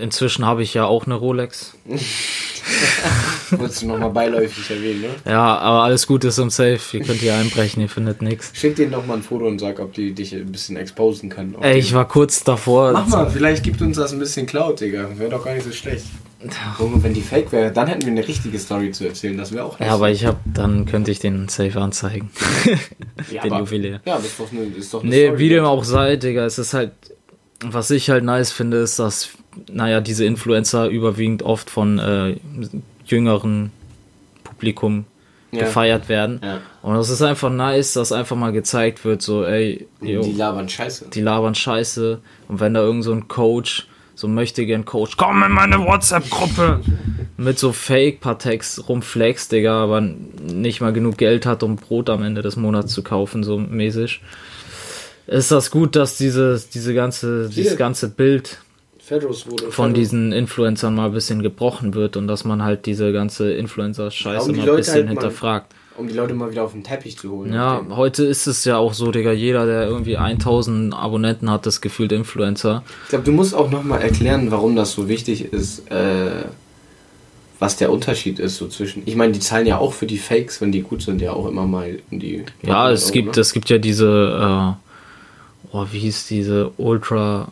[0.00, 1.74] Inzwischen habe ich ja auch eine Rolex.
[3.50, 5.08] Wolltest du nochmal beiläufig erwähnen, ne?
[5.24, 6.78] Ja, aber alles gut ist im Safe.
[6.92, 8.52] Ihr könnt hier einbrechen, ihr findet nichts.
[8.54, 11.56] Schick denen doch mal ein Foto und sag, ob die dich ein bisschen exposen können.
[11.60, 12.92] Ey, ich war kurz davor.
[12.92, 15.08] Mach mal, vielleicht gibt uns das ein bisschen Cloud, Digga.
[15.16, 16.04] Wäre doch gar nicht so schlecht.
[16.78, 19.36] Junge, wenn die fake wäre, dann hätten wir eine richtige Story zu erzählen.
[19.36, 22.30] Das wäre auch Ja, aber ich hab, dann könnte ich den Safe anzeigen.
[23.30, 24.00] ja, den aber, Juwelier.
[24.06, 25.38] Ja, das ist doch eine, ist doch eine Nee, Story.
[25.38, 26.92] wie dem auch sei, Digga, es ist halt,
[27.62, 29.28] was ich halt nice finde, ist, dass,
[29.72, 32.36] naja, diese Influencer überwiegend oft von äh,
[33.06, 33.72] jüngeren
[34.44, 35.04] Publikum
[35.52, 35.64] Ja.
[35.64, 36.40] gefeiert werden.
[36.42, 36.60] Ja.
[36.82, 40.68] Und es ist einfach nice, dass einfach mal gezeigt wird, so, ey, yo, Die labern
[40.68, 41.06] scheiße.
[41.12, 42.20] die labern scheiße.
[42.48, 46.80] Und wenn da irgend so ein Coach, so ein möchtegern Coach, komm in meine WhatsApp-Gruppe,
[47.36, 52.42] mit so Fake-Partex rumflext, Digga, aber nicht mal genug Geld hat, um Brot am Ende
[52.42, 54.20] des Monats zu kaufen, so mäßig.
[55.26, 58.58] Ist das gut, dass diese, diese ganze, dieses ganze Bild
[59.10, 63.12] Fedros wurde von diesen Influencern mal ein bisschen gebrochen wird und dass man halt diese
[63.12, 65.74] ganze Influencer-Scheiße Um die mal ein bisschen halt mal- hinterfragt.
[65.96, 67.52] Um die Leute mal wieder auf den Teppich zu holen.
[67.52, 71.80] Ja, heute ist es ja auch so, Digga, jeder, der irgendwie 1000 Abonnenten hat, ist
[71.80, 72.84] gefühlt Influencer.
[73.02, 76.44] Ich glaube, du musst auch nochmal erklären, warum das so wichtig ist, äh,
[77.58, 79.02] was der Unterschied ist so zwischen.
[79.06, 81.48] Ich meine, die zahlen ja auch für die Fakes, wenn die gut sind, ja auch
[81.48, 82.44] immer mal in die.
[82.62, 83.40] Ja, es Euro, gibt, ne?
[83.40, 87.48] es gibt ja diese, äh, oh, wie hieß diese Ultra.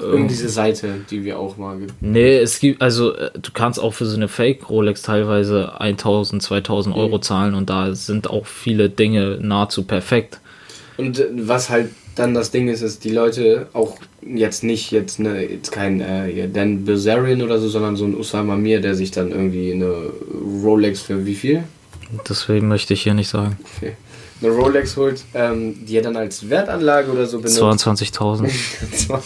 [0.00, 1.78] Irgend diese Seite, die wir auch mal.
[1.78, 5.80] ge- Nee, es gibt, also äh, du kannst auch für so eine Fake Rolex teilweise
[5.80, 7.22] 1000, 2000 Euro Mhm.
[7.22, 10.40] zahlen und da sind auch viele Dinge nahezu perfekt.
[10.96, 15.18] Und äh, was halt dann das Ding ist, ist die Leute auch jetzt nicht jetzt
[15.18, 19.10] ne jetzt kein äh, Dan Bilzerian oder so, sondern so ein Usama Mir, der sich
[19.10, 19.94] dann irgendwie eine
[20.62, 21.64] Rolex für wie viel?
[22.28, 23.56] Deswegen möchte ich hier nicht sagen.
[23.78, 23.92] Okay.
[24.42, 27.60] Eine Rolex holt, ähm, die er dann als Wertanlage oder so benutzt.
[27.60, 28.50] 22.000.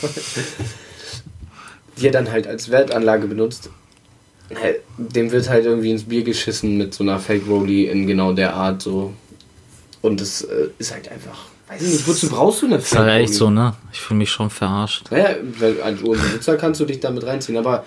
[1.96, 3.70] die er dann halt als Wertanlage benutzt.
[4.96, 8.54] Dem wird halt irgendwie ins Bier geschissen mit so einer Fake Rollie in genau der
[8.54, 9.12] Art so.
[10.02, 11.46] Und das äh, ist halt einfach.
[11.68, 13.74] Weiß ich nicht, wozu brauchst du eine Ist halt echt so, ne?
[13.92, 15.10] Ich fühle mich schon verarscht.
[15.10, 17.84] Naja, weil als Uhrenbesitzer kannst du dich damit reinziehen, aber.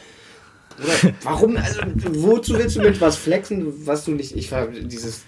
[0.84, 1.56] Oder, warum?
[1.56, 4.36] Also, wozu willst du mit was flexen, was du nicht.
[4.36, 5.22] Ich war dieses.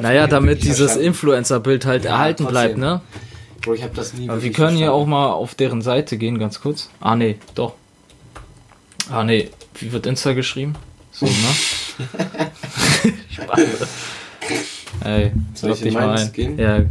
[0.00, 1.06] Naja, damit dieses verstanden.
[1.06, 2.52] Influencer-Bild halt Ja, erhalten trotzdem.
[2.52, 3.00] bleibt, ne?
[3.62, 5.10] Bro, ich hab das nie Aber wir können hier auch verstanden.
[5.10, 6.90] mal auf deren Seite gehen, ganz kurz.
[7.00, 7.74] Ah, nee, doch.
[9.10, 10.74] Ah, nee, wie wird Insta geschrieben?
[11.12, 11.32] So, ne?
[13.30, 13.60] Spaß.
[15.04, 16.32] Ey, Soll ich dich mal ein.
[16.32, 16.58] gehen?
[16.58, 16.82] Ja.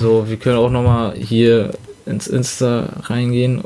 [0.00, 1.72] So, wir können auch nochmal hier
[2.06, 3.62] ins Insta reingehen.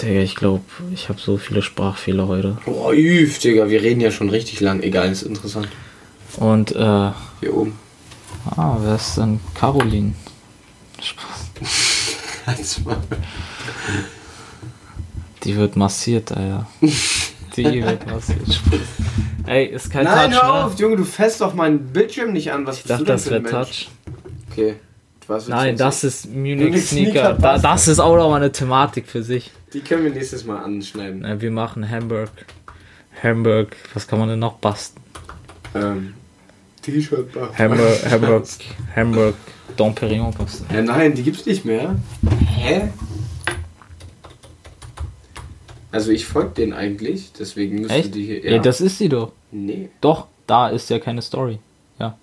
[0.00, 2.58] Digga, ich glaube, ich habe so viele Sprachfehler heute.
[2.64, 4.82] Boah, üf, Digga, wir reden ja schon richtig lang.
[4.82, 5.68] Egal, ist interessant.
[6.36, 7.78] Und, äh, ah, Hier oben.
[8.56, 10.14] wer ist denn Caroline?
[11.00, 11.50] Spaß.
[15.44, 16.66] Die wird massiert, Alter.
[17.56, 18.54] Die wird massiert.
[18.54, 18.80] Spaß.
[19.46, 20.64] Ey, ist kein Nein, Touch, hör ne?
[20.64, 22.66] auf, Junge, du fässt doch meinen Bildschirm nicht an.
[22.66, 23.86] Was Ich bist dachte, du denn das für ein wäre Mensch?
[23.86, 23.90] Touch.
[24.52, 24.76] Okay.
[25.48, 27.32] Nein, das ist Munich Sneaker Sneaker.
[27.34, 29.50] Da, das ist auch noch mal eine Thematik für sich.
[29.72, 31.40] Die können wir nächstes Mal anschneiden.
[31.40, 32.30] Wir machen Hamburg.
[33.22, 35.02] Hamburg, was kann man denn noch basteln?
[35.74, 36.14] Ähm,
[36.82, 37.30] T-Shirt.
[37.58, 38.44] Hamburg, Hamburg,
[38.94, 39.34] Hamburg,
[39.76, 40.68] Dom Perignon basteln.
[40.72, 41.96] Ja, nein, die gibt's nicht mehr.
[42.46, 42.90] Hä?
[45.90, 48.14] Also ich folge denen eigentlich, deswegen müsste Echt?
[48.14, 48.52] die hier.
[48.52, 48.58] Ja.
[48.58, 49.32] das ist sie doch.
[49.50, 49.90] Nee.
[50.00, 51.58] Doch, da ist ja keine Story.
[51.98, 52.16] Ja.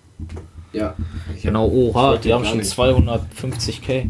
[0.74, 0.96] Ja.
[1.42, 2.72] Genau, oha, die haben schon nicht.
[2.74, 4.10] 250k.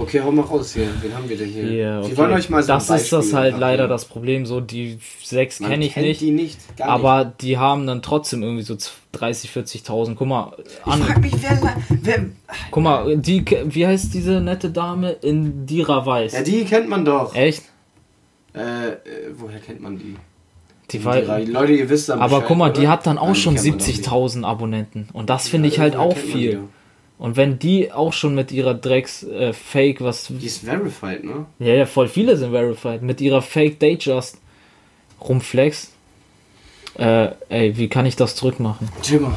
[0.00, 0.86] Okay, hau mal raus hier.
[1.00, 1.62] Wen haben wir denn hier?
[1.64, 2.10] Hier, okay.
[2.10, 3.88] Wir wollen euch mal so das ein ist das Beispiel halt leider abnehmen.
[3.90, 4.46] das Problem.
[4.46, 6.20] So, die sechs kenne ich nicht.
[6.20, 6.58] die nicht.
[6.80, 8.76] Aber die haben dann trotzdem irgendwie so
[9.12, 10.14] 30, 40.000.
[10.14, 10.86] Guck mal, nicht.
[10.86, 12.24] an, Ich frag mich, wer, wer.
[12.70, 15.10] guck mal, die, wie heißt diese nette Dame?
[15.12, 16.32] Indira Weiß.
[16.32, 17.34] Ja, die kennt man doch.
[17.34, 17.64] Echt?
[18.54, 18.96] Äh, äh,
[19.36, 20.16] woher kennt man die?
[20.90, 22.80] Die Die drei Leute, ihr wisst dann aber Bescheid, guck mal, oder?
[22.80, 24.04] die hat dann auch Nein, die schon kennt man doch nicht.
[24.08, 25.08] 70.000 Abonnenten.
[25.12, 26.60] Und das finde ich Ja, halt auch viel.
[27.18, 30.28] Und wenn die auch schon mit ihrer Drecks äh, Fake was.
[30.28, 31.46] Die ist verified, ne?
[31.58, 33.02] Ja, ja, voll viele sind verified.
[33.02, 34.38] Mit ihrer Fake Datejust
[35.20, 35.90] rumflex.
[36.96, 38.88] Äh, ey, wie kann ich das zurückmachen?
[39.02, 39.36] Jimmer,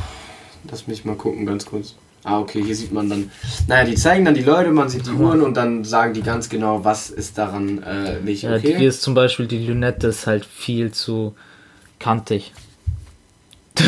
[0.69, 1.95] lass mich mal gucken, ganz kurz.
[2.23, 3.31] Ah, okay, hier sieht man dann.
[3.67, 6.49] Naja, die zeigen dann die Leute, man sieht die Uhren und dann sagen die ganz
[6.49, 8.75] genau, was ist daran äh, nicht Ja, okay.
[8.77, 11.33] die ist zum Beispiel, die Lünette ist halt viel zu
[11.97, 12.53] kantig.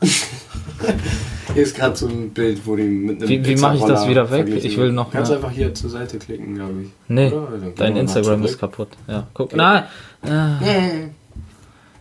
[1.54, 4.06] Hier ist gerade so ein Bild, wo die mit einem Wie- wie mach ich das
[4.08, 4.48] wieder weg?
[4.48, 6.88] Ich will noch Kannst einfach hier zur Seite klicken, glaube ich.
[7.08, 7.48] Nee, Oder?
[7.74, 8.88] Dein Instagram ist kaputt.
[9.06, 9.54] Ja, guck.
[9.56, 9.84] Nein.
[10.22, 11.08] Äh,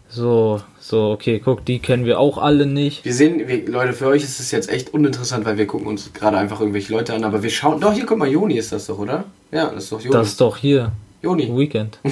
[0.10, 3.04] so, so, okay, guck, die kennen wir auch alle nicht.
[3.06, 6.12] Wir sehen, wir, Leute, für euch ist es jetzt echt uninteressant, weil wir gucken uns
[6.14, 7.80] gerade einfach irgendwelche Leute an, aber wir schauen.
[7.82, 9.26] Doch, hier, guck mal, Joni ist das doch, oder?
[9.52, 10.12] Ja, das ist doch Joni.
[10.14, 10.92] Das ist doch hier.
[11.22, 11.52] Joni.
[11.58, 12.00] Weekend.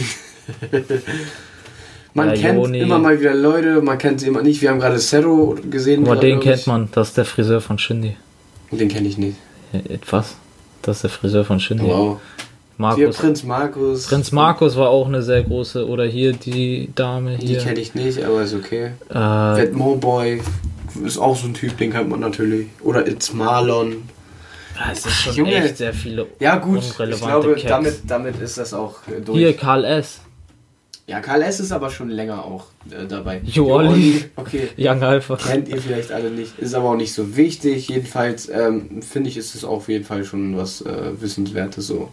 [2.16, 2.80] Man Ja, kennt Joni.
[2.80, 4.62] immer mal wieder Leute, man kennt sie immer nicht.
[4.62, 6.06] Wir haben gerade Zero gesehen.
[6.08, 6.88] Aber den kennt man.
[6.94, 8.16] Das ist der Friseur von Shindy.
[8.72, 9.36] Den kenne ich nicht.
[9.74, 10.36] Äh, Was?
[10.82, 11.84] Das ist der Friseur von Shindy.
[11.84, 12.18] Wow.
[12.78, 13.18] Hier Markus.
[13.18, 14.08] Prinz Markus.
[14.08, 15.88] Prinz Markus war auch eine sehr große.
[15.88, 17.60] Oder hier die Dame Die hier.
[17.60, 18.92] kenne ich nicht, aber ist okay.
[19.10, 20.42] Äh, Vetmo Boy
[21.06, 22.68] ist auch so ein Typ, den kennt man natürlich.
[22.82, 24.04] Oder It's Marlon.
[24.78, 25.56] ja, es ist schon Junge.
[25.56, 27.64] echt sehr viele Ja gut, ich glaube, Cats.
[27.68, 29.38] damit, damit ist das auch äh, durch.
[29.38, 30.22] Hier Karl S.
[31.08, 31.60] Ja, Karl S.
[31.60, 33.40] ist aber schon länger auch äh, dabei.
[33.46, 34.26] Jo, Olli.
[34.36, 34.70] Okay.
[34.78, 35.36] Young Alpha.
[35.36, 37.90] Kennt ihr vielleicht alle nicht, ist aber auch nicht so wichtig.
[37.90, 42.12] Jedenfalls ähm, finde ich, ist es auf jeden Fall schon was äh, Wissenswertes so.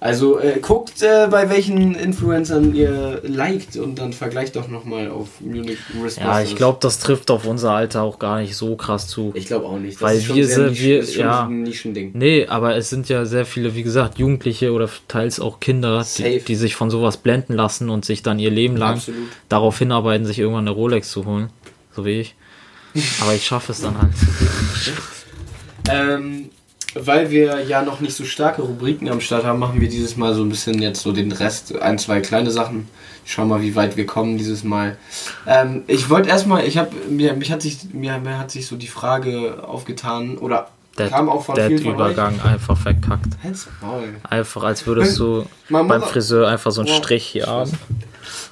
[0.00, 5.40] Also äh, guckt, äh, bei welchen Influencern ihr liked und dann vergleicht doch nochmal auf
[5.40, 6.24] Munich Wristbusters.
[6.24, 9.32] Ja, ich glaube, das trifft auf unser Alter auch gar nicht so krass zu.
[9.34, 9.96] Ich glaube auch nicht.
[9.96, 11.46] Das Weil ist schon wir sind- wir- ist schon ja.
[11.46, 12.12] ein Nischending.
[12.14, 16.38] Nee, aber es sind ja sehr viele, wie gesagt, Jugendliche oder teils auch Kinder, die,
[16.46, 19.20] die sich von sowas blenden lassen und sich dann ihr Leben lang Absolut.
[19.48, 21.50] darauf hinarbeiten, sich irgendwann eine Rolex zu holen.
[21.96, 22.36] So wie ich.
[23.20, 24.12] Aber ich schaffe es dann halt.
[25.90, 26.50] Ähm,
[27.00, 30.34] weil wir ja noch nicht so starke Rubriken am Start haben, machen wir dieses Mal
[30.34, 32.88] so ein bisschen jetzt so den Rest, ein, zwei kleine Sachen.
[33.24, 34.96] Schauen mal, wie weit wir kommen dieses Mal.
[35.46, 38.76] Ähm, ich wollte erstmal, ich habe mir, mich hat sich, mir, mir hat sich so
[38.76, 41.94] die Frage aufgetan oder Der, kam auch von der vielen von.
[41.94, 43.34] Übergang einfach verkackt.
[44.28, 46.88] Einfach als würdest du Man beim Friseur einfach so einen.
[46.88, 47.72] Strich hier haben.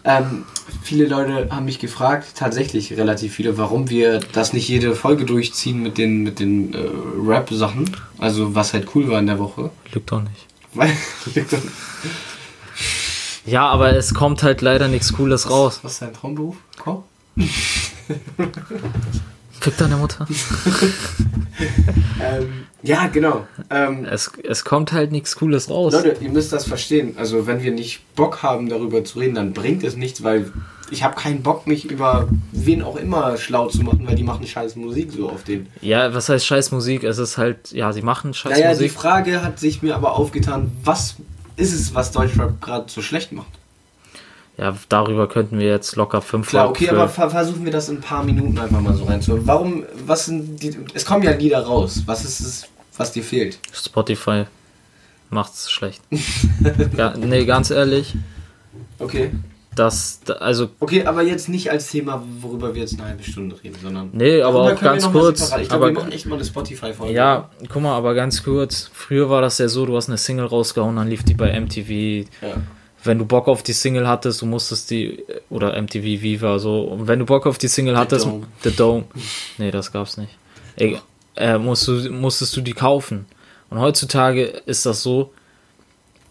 [0.07, 0.45] Ähm,
[0.83, 5.83] viele Leute haben mich gefragt, tatsächlich relativ viele, warum wir das nicht jede Folge durchziehen
[5.83, 6.79] mit den, mit den äh,
[7.27, 7.91] Rap-Sachen.
[8.19, 9.71] Also was halt cool war in der Woche.
[9.93, 10.47] Lügt doch nicht.
[10.75, 10.93] Weil,
[13.47, 15.81] Ja, aber es kommt halt leider nichts Cooles raus.
[15.83, 16.57] was ist dein Traumberuf?
[16.79, 17.03] Koch?
[19.61, 20.27] Fick deine Mutter.
[22.21, 23.47] Ähm, ja, genau.
[23.71, 25.93] Ähm, Es, es kommt halt nichts Cooles raus.
[25.95, 27.15] Leute, ihr müsst das verstehen.
[27.17, 30.53] Also wenn wir nicht Bock haben, darüber zu reden, dann bringt es nichts, weil
[30.91, 34.47] ich habe keinen Bock, mich über wen auch immer schlau zu machen, weil die machen
[34.47, 35.67] scheiß Musik so auf den.
[35.81, 37.05] Ja, was heißt scheiß Musik?
[37.05, 38.93] Es ist halt, ja, sie machen scheiß Naja, die Musik.
[38.93, 41.17] Frage hat sich mir aber aufgetan, was
[41.57, 43.49] ist es, was Deutschrap gerade so schlecht macht?
[44.59, 47.97] Ja, darüber könnten wir jetzt locker fünf Klar, okay, aber ver versuchen wir das in
[47.97, 49.47] ein paar Minuten einfach mal so reinzuholen.
[49.47, 52.03] Warum, was sind die, es kommen ja Lieder raus.
[52.07, 53.59] Was ist es, was dir fehlt?
[53.73, 54.45] Spotify
[55.29, 56.01] macht's schlecht.
[56.97, 58.15] ja, nee, ganz ehrlich,
[58.99, 59.31] Okay.
[59.75, 63.57] das, da- also, Okay, aber jetzt nicht als Thema, worüber wir jetzt eine halbe Stunde
[63.63, 64.09] reden, sondern.
[64.15, 65.53] nee, aber auch ganz kurz.
[65.61, 67.13] Ich glaube, wir machen echt mal eine Spotify-Folge.
[67.13, 68.89] ja, guck mal, aber ganz kurz.
[68.95, 72.27] Früher war das ja so, du hast eine Single rausgehauen, dann lief die bei MTV.
[72.41, 72.55] Ja.
[73.07, 77.09] Wenn du Bock auf die Single hattest, du musstest die, oder MTV Viva, so, und
[77.09, 78.47] wenn du Bock auf die Single hattest, Dome.
[78.63, 79.05] The Dome,
[79.59, 80.37] nee, das gab's nicht.
[80.77, 81.01] Egal,
[81.37, 83.27] äh, musst du, musstest du die kaufen.
[83.71, 85.33] Und heutzutage ist das so,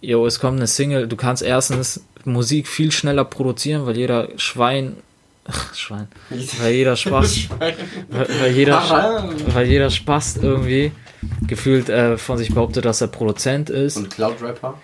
[0.02, 4.98] jo, es kommt eine Single, du kannst erstens Musik viel schneller produzieren, weil jeder Schwein,
[5.74, 7.76] Schwein, weil jeder Spaß, weil,
[8.40, 10.92] weil jeder, weil jeder Spaß irgendwie
[11.48, 13.98] gefühlt äh, von sich behauptet, dass er Produzent ist.
[13.98, 14.76] Und Cloud-Rapper?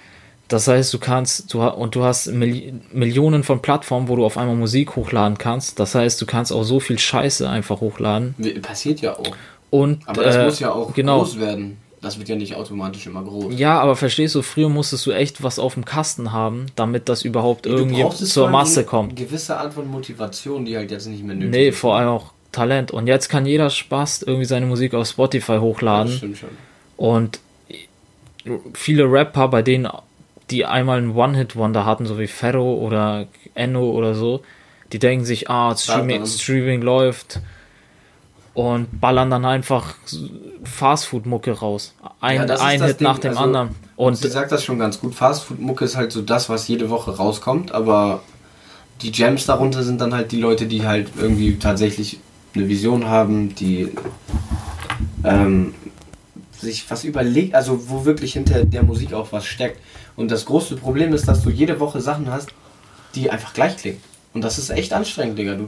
[0.51, 4.37] Das heißt, du kannst, du und du hast Milli Millionen von Plattformen, wo du auf
[4.37, 5.79] einmal Musik hochladen kannst.
[5.79, 8.35] Das heißt, du kannst auch so viel Scheiße einfach hochladen.
[8.61, 9.35] Passiert ja auch.
[9.69, 11.19] Und Aber das äh, muss ja auch genau.
[11.19, 11.77] groß werden.
[12.01, 13.53] Das wird ja nicht automatisch immer groß.
[13.57, 17.23] Ja, aber verstehst du, früher musstest du echt was auf dem Kasten haben, damit das
[17.23, 19.15] überhaupt Du irgendwie zur Masse eine kommt.
[19.15, 21.77] gewisse Art von Motivation, die halt jetzt nicht mehr nötig Nee, ist.
[21.77, 22.89] vor allem auch Talent.
[22.91, 26.11] Und jetzt kann jeder Spaß irgendwie seine Musik auf Spotify Das hochladen.
[26.11, 26.49] stimmt schon.
[26.97, 27.39] Und
[28.73, 29.87] viele Rapper, bei denen,
[30.51, 34.41] die einmal einen One-Hit-Wonder hatten, so wie Ferro oder Enno oder so,
[34.91, 36.25] die denken sich, ah, Streaming.
[36.25, 37.39] Streaming läuft
[38.53, 39.95] und ballern dann einfach
[40.63, 41.95] Fastfood-Mucke raus.
[42.19, 43.07] Ein, Ja, ein Hit Ding.
[43.07, 43.69] nach dem Also, anderen.
[43.95, 45.15] Und sie sagt das schon ganz gut.
[45.15, 48.21] Fastfood-Mucke ist halt so das, was jede Woche rauskommt, aber
[49.01, 52.19] die Gems darunter sind dann halt die Leute, die halt irgendwie tatsächlich
[52.53, 53.89] eine Vision haben, die
[55.23, 55.73] ähm,
[56.61, 59.79] sich was überlegt, also wo wirklich hinter der Musik auch was steckt.
[60.15, 62.49] Und das große Problem ist, dass du jede Woche Sachen hast,
[63.15, 64.01] die einfach gleich klingen.
[64.33, 65.55] Und das ist echt anstrengend, Digga.
[65.55, 65.67] Du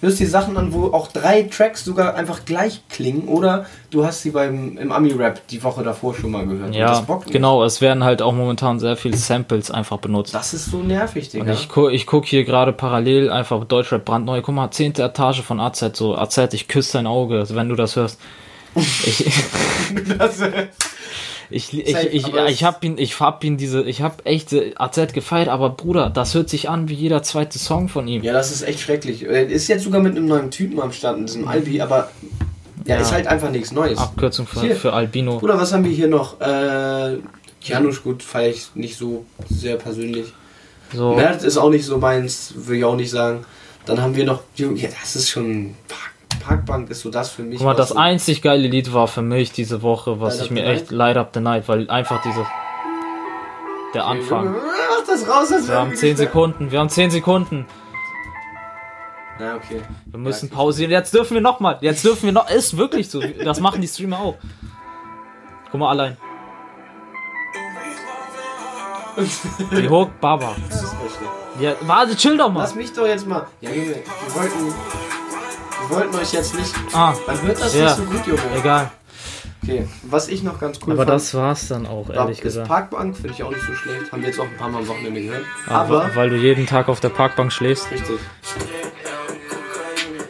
[0.00, 4.22] hörst dir Sachen an, wo auch drei Tracks sogar einfach gleich klingen oder du hast
[4.22, 6.72] sie beim im Ami-Rap die Woche davor schon mal gehört.
[6.72, 7.64] Ja, genau.
[7.64, 10.34] Es werden halt auch momentan sehr viele Samples einfach benutzt.
[10.34, 11.46] Das ist so nervig, Digga.
[11.46, 14.40] Und ich, gu ich gucke hier gerade parallel einfach Deutschrap brandneu.
[14.40, 15.84] Guck mal, zehnte Etage von AZ.
[15.94, 18.20] So, AZ, ich küsse dein Auge, wenn du das hörst.
[21.48, 24.54] Ich, ich, ich, ich, ich, es- hab ihn, ich hab ihn diese, ich hab echt
[24.76, 28.22] AZ gefeiert, aber Bruder, das hört sich an wie jeder zweite Song von ihm.
[28.24, 29.22] ja, das ist echt schrecklich.
[29.24, 32.10] Er Ist jetzt sogar mit einem neuen Typen am Start, diesem Albi, aber
[32.84, 33.00] ja, Ja.
[33.00, 33.98] ist halt einfach nichts Neues.
[33.98, 34.76] Abkürzung für, Hier.
[34.76, 35.38] für Albino.
[35.38, 36.40] Bruder, was haben wir hier noch?
[36.40, 37.18] Äh,
[37.62, 40.26] Janusz, gut, feiere ich nicht so sehr persönlich.
[40.94, 43.44] So, Mert ist auch nicht so meins, will ich auch nicht sagen.
[43.86, 44.66] Dann haben wir noch, ja,
[45.00, 46.12] das ist schon, Park,
[46.46, 47.58] Parkbank ist so das für mich.
[47.58, 50.50] guck mal, das so, einzig geile Lied war für mich diese Woche, was Light ich
[50.52, 52.46] mir echt Light Up the Night, weil einfach diese,
[53.94, 54.52] der Anfang.
[54.52, 57.66] Mach das raus, als Wir haben 10 Sekunden, wir haben 10 Sekunden.
[59.38, 59.82] Na, okay.
[60.06, 60.90] Wir müssen pausieren.
[60.90, 61.76] Jetzt dürfen wir noch mal.
[61.82, 62.48] Jetzt dürfen wir noch.
[62.48, 63.20] Ist wirklich so.
[63.20, 64.36] Das machen die Streamer auch.
[65.70, 66.16] Guck mal allein.
[69.72, 70.54] Die Hook, Baba.
[70.68, 71.28] Das ist richtig.
[71.60, 72.60] Ja, warte, chill doch mal.
[72.60, 73.46] Lass mich doch jetzt mal.
[73.60, 73.96] Ja, wir
[74.34, 74.74] wollten.
[75.88, 76.72] Wir wollten euch jetzt nicht.
[76.92, 77.84] Ah, Man hört das Ja.
[77.84, 78.40] nicht so gut, Junge.
[78.58, 78.90] egal.
[79.62, 81.10] Okay, was ich noch ganz cool Aber fand.
[81.10, 82.68] das war's dann auch, ehrlich gesagt.
[82.68, 84.12] Parkbank, finde ich auch nicht so schlecht.
[84.12, 85.44] Haben wir jetzt auch ein paar Mal am Wochenende gehört.
[85.66, 86.14] Aber Aber.
[86.16, 87.90] weil du jeden Tag auf der Parkbank schläfst.
[87.90, 88.18] Richtig.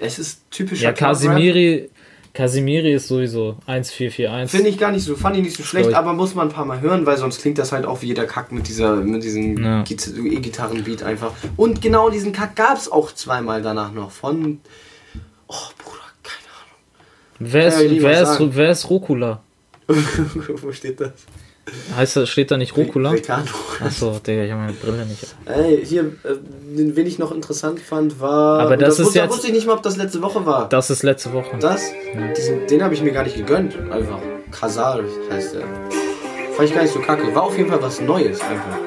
[0.00, 0.80] Es ist typisch.
[0.80, 1.90] Ja, Casimiri.
[2.32, 4.50] Casimiri ist sowieso 1441.
[4.50, 6.66] Finde ich gar nicht so, fand ich nicht so schlecht, aber muss man ein paar
[6.66, 9.56] Mal hören, weil sonst klingt das halt auch wie jeder Kack mit dieser, mit diesem
[9.56, 9.82] Ja.
[9.84, 11.32] Git- E-Gitarrenbeat einfach.
[11.56, 14.60] Und genau diesen Kack gab es auch zweimal danach noch von.
[15.48, 18.84] Oh, Bruder, keine Wer ist, Ja, wer, ist, wer ist?
[18.86, 19.02] Ahnung.
[20.62, 21.10] Wo steht das?
[21.96, 23.10] Heißt das, steht da nicht Rokula?
[23.10, 23.50] Ricardo.
[23.84, 25.34] Achso, Digga, ich habe meine Brille nicht.
[25.46, 26.34] Ey, hier, äh,
[26.76, 28.60] den, wen ich noch interessant fand, war.
[28.60, 30.68] Aber und das ist wusste, jetzt- wusste ich nicht mal, ob das letzte Woche war.
[30.68, 31.56] Das ist letzte Woche.
[31.58, 31.82] Das?
[32.36, 33.76] Diesen, den habe ich mir gar nicht gegönnt.
[33.90, 34.20] Einfach.
[34.52, 35.62] Kasal heißt der.
[36.54, 37.34] Fand ich gar nicht so kacke.
[37.34, 38.78] War auf jeden Fall was Neues einfach.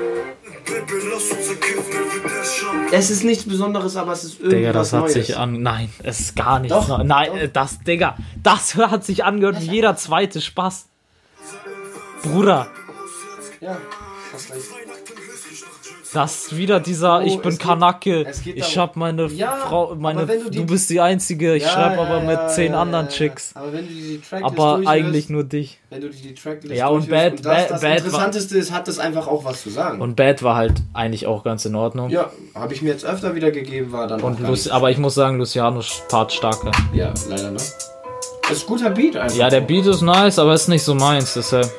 [2.91, 5.13] Es ist nichts Besonderes, aber es ist irgendwie Digga, das hat Neues.
[5.13, 5.61] sich an.
[5.61, 6.75] Nein, es ist gar nichts.
[6.75, 7.53] Doch, Nein, doch.
[7.53, 10.87] das, Digga, das hat sich angehört wie jeder zweite Spaß.
[12.23, 12.67] Bruder,
[13.61, 13.77] Ja,
[14.33, 14.63] hast recht.
[16.13, 20.25] Das ist wieder dieser, Oh, ich bin Kanake, geht ich hab meine Ja, Frau, meine,
[20.25, 23.09] du die- du bist die Einzige, ich Ja, schreib ja, aber mit zehn anderen.
[23.09, 23.51] Chicks.
[23.55, 25.79] Aber wenn du die Tracklist Aber eigentlich nur dich.
[25.89, 28.71] Wenn du die Tracklist Ja, und Bad- und das, Bad- das Bad war- Interessanteste ist,
[28.71, 30.01] hat das einfach auch was zu sagen.
[30.01, 32.09] Und Bad war halt eigentlich auch ganz in Ordnung.
[32.09, 34.71] ja, habe ich mir jetzt öfter wieder gegeben, war dann Und nicht.
[34.71, 36.71] aber ich muss sagen, Lucianos Part starker.
[36.93, 37.57] Ja, leider, ne?
[38.47, 39.37] Das ist guter Beat einfach.
[39.37, 39.61] Ja, der.
[39.61, 41.69] Beat ist nice, aber ist nicht so meins, deshalb.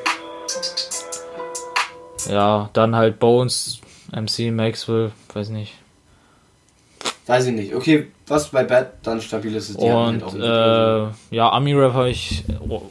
[2.29, 3.79] Ja, dann halt Bones,
[4.11, 5.73] MC, Maxwell, weiß nicht.
[7.27, 7.75] Weiß ich nicht.
[7.75, 12.09] Okay, was bei Bad dann stabil ist, ist die Und halt äh, ja, Ami-Rap habe
[12.09, 12.43] ich.
[12.67, 12.81] Oh,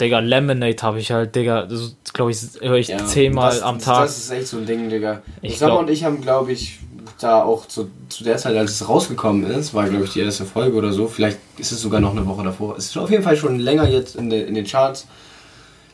[0.00, 3.78] Digga, Lemonade habe ich halt, Digga, das glaube ich, höre ich Ja, zehnmal das, am
[3.78, 4.02] Tag.
[4.02, 5.22] Das ist echt so ein Ding, Digga.
[5.40, 6.78] Ich Summer und ich haben, glaube ich,
[7.20, 10.44] da auch zu, zu der Zeit, als es rausgekommen ist, war, glaube ich, die erste
[10.44, 11.08] Folge oder so.
[11.08, 12.76] Vielleicht ist es sogar noch eine Woche davor.
[12.76, 15.06] Es ist auf jeden Fall schon länger jetzt in, den in den Charts.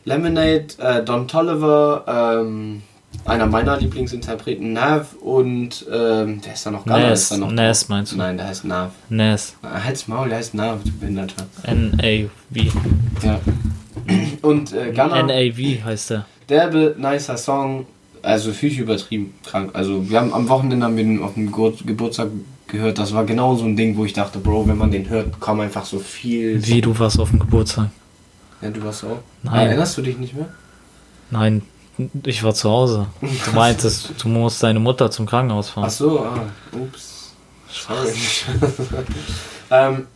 [0.03, 2.83] Lemonade, äh, Don Tolliver, ähm,
[3.25, 7.51] einer meiner Lieblingsinterpreten, Nav und, ähm, der ist da noch Gunner Nas, ist da noch
[7.51, 8.17] Nas meinst du?
[8.17, 8.91] Nein, der heißt Nav.
[9.09, 11.45] Nas, Halt's Maul, der heißt Nav, du Behinderter.
[11.63, 12.79] N-A-V.
[13.23, 13.39] Ja.
[14.41, 15.15] Und äh, Gunner.
[15.29, 16.25] N-A-V heißt der.
[16.49, 17.85] derbe, nicer Song.
[18.21, 19.71] Also viel übertrieben krank.
[19.73, 22.29] Also wir haben am Wochenende haben wir den auf dem Gebur Geburtstag
[22.67, 22.97] gehört.
[22.97, 25.61] Das war genau so ein Ding, wo ich dachte, Bro, wenn man den hört, kommt
[25.61, 26.65] einfach so viel.
[26.65, 27.89] Wie du warst auf dem Geburtstag.
[28.61, 29.19] Ja, du warst auch.
[29.43, 29.67] Nein.
[29.67, 30.47] Erinnerst du dich nicht mehr?
[31.29, 31.61] Nein,
[32.25, 33.07] ich war zu Hause.
[33.21, 35.85] Du meintest, du musst deine Mutter zum Krankenhaus fahren.
[35.87, 36.39] Ach so, ah,
[36.73, 37.33] ups.
[37.69, 38.09] Sorry.
[39.71, 40.07] ähm,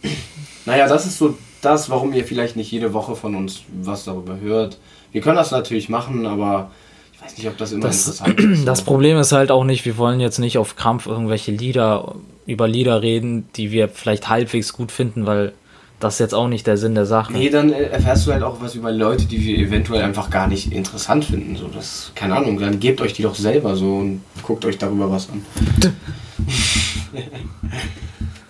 [0.65, 4.39] naja, das ist so das, warum ihr vielleicht nicht jede Woche von uns was darüber
[4.39, 4.77] hört.
[5.11, 6.71] Wir können das natürlich machen, aber
[7.13, 8.65] ich weiß nicht, ob das immer Das, interessant ist.
[8.67, 12.15] das Problem ist halt auch nicht, wir wollen jetzt nicht auf Krampf irgendwelche Lieder,
[12.45, 15.53] über Lieder reden, die wir vielleicht halbwegs gut finden, weil
[15.99, 17.33] das ist jetzt auch nicht der Sinn der Sache.
[17.33, 20.47] Nee, dann äh, erfährst du halt auch was über Leute, die wir eventuell einfach gar
[20.47, 21.55] nicht interessant finden.
[21.57, 25.11] So, das, keine Ahnung, dann gebt euch die doch selber so und guckt euch darüber
[25.11, 25.45] was an.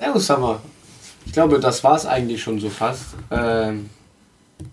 [0.01, 0.59] ja, Osama.
[1.25, 3.05] Ich glaube, das war es eigentlich schon so fast.
[3.31, 3.89] Ähm,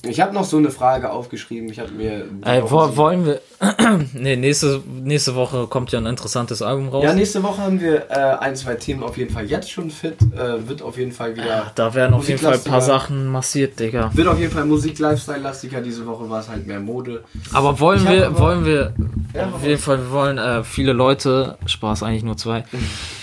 [0.02, 1.68] ich habe noch so eine Frage aufgeschrieben.
[1.70, 2.24] Ich habe mir.
[2.44, 3.40] Ey, wo, wollen wir.
[4.14, 7.04] nee, nächste, nächste Woche kommt ja ein interessantes Album raus.
[7.04, 10.16] Ja, nächste Woche haben wir äh, ein, zwei Themen auf jeden Fall jetzt schon fit.
[10.36, 11.70] Äh, wird auf jeden Fall wieder.
[11.74, 12.80] da werden auf jeden Fall ein paar.
[12.80, 14.10] Sachen massiert, Digga.
[14.14, 15.80] Wird auf jeden Fall Musik-Lifestyle-lastiger.
[15.80, 17.24] Diese Woche war es halt mehr Mode.
[17.52, 18.92] Aber wollen Ich wir, aber- wollen wir,
[19.34, 22.64] Ja, auf jeden Fall, wir wollen äh, viele Leute, Spaß eigentlich nur zwei,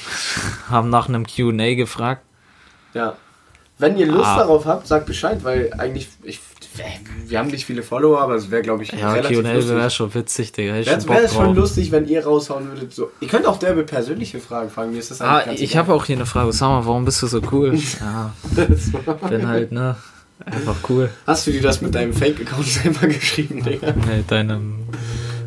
[0.70, 2.24] haben nach einem QA gefragt.
[2.94, 3.16] Ja.
[3.80, 4.38] Wenn ihr Lust Ah.
[4.38, 6.40] darauf habt, sagt Bescheid, weil eigentlich, ich,
[7.28, 9.76] wir haben nicht viele Follower, aber es wäre, glaube ich, Ja, relativ QA lustig.
[9.76, 10.74] wäre schon witzig, Digga.
[10.74, 12.94] Wäre schon wär schon lustig, wenn ihr raushauen würdet.
[12.94, 13.12] So.
[13.22, 14.92] Ihr könnt auch derbe persönliche Fragen fragen.
[14.92, 16.52] Mir ist das Ah, ich habe auch hier eine Frage.
[16.54, 17.78] Sag mal, warum bist du so cool?
[18.00, 18.34] Ja,
[19.30, 19.96] bin halt, ne?
[20.46, 21.10] Einfach cool.
[21.26, 23.94] Hast du dir das mit deinem Fake-Account selber geschrieben, Digga?
[23.94, 24.76] Mit deinem.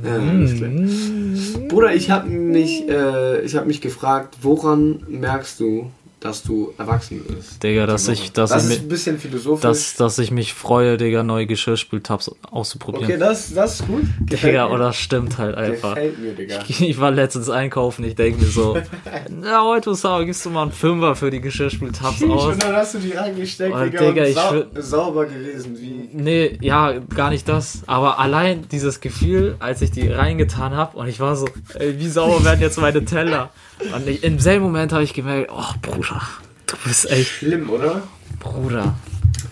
[0.04, 0.18] Ja.
[0.18, 1.68] Mm.
[1.68, 5.90] Bruder, ich habe mich, äh, ich hab mich gefragt, woran merkst du,
[6.26, 7.62] dass du erwachsen bist?
[7.62, 9.62] Digga, dass Die ich, dass das ich ist ein bisschen philosophisch.
[9.62, 13.04] dass, dass ich mich freue, Digga, neue Geschirrspültabs auszuprobieren.
[13.06, 14.02] okay, das, das ist gut.
[14.26, 14.74] Gefällt Digga, mir.
[14.74, 15.94] oder stimmt halt einfach.
[15.94, 16.58] Gefällt mir, Digga.
[16.68, 18.76] Ich war letztens einkaufen, ich denke mir so,
[19.30, 22.46] na, heute Sau, gibst du mal einen Fünfer für die Geschirrspültabs aus?
[22.46, 25.76] Und dann hast du die reingesteckt, Oh, Digga, Digga, und ich sau sauber gewesen.
[25.78, 27.82] Wie Nee, ja, gar nicht das.
[27.86, 32.08] Aber allein dieses Gefühl, als ich die reingetan habe und ich war so, ey, wie
[32.08, 33.50] sauer werden jetzt meine Teller?
[33.94, 36.22] Und ich, im selben Moment habe ich gemerkt, oh Bruder,
[36.66, 38.02] du bist echt schlimm, oder?
[38.40, 38.94] Bruder.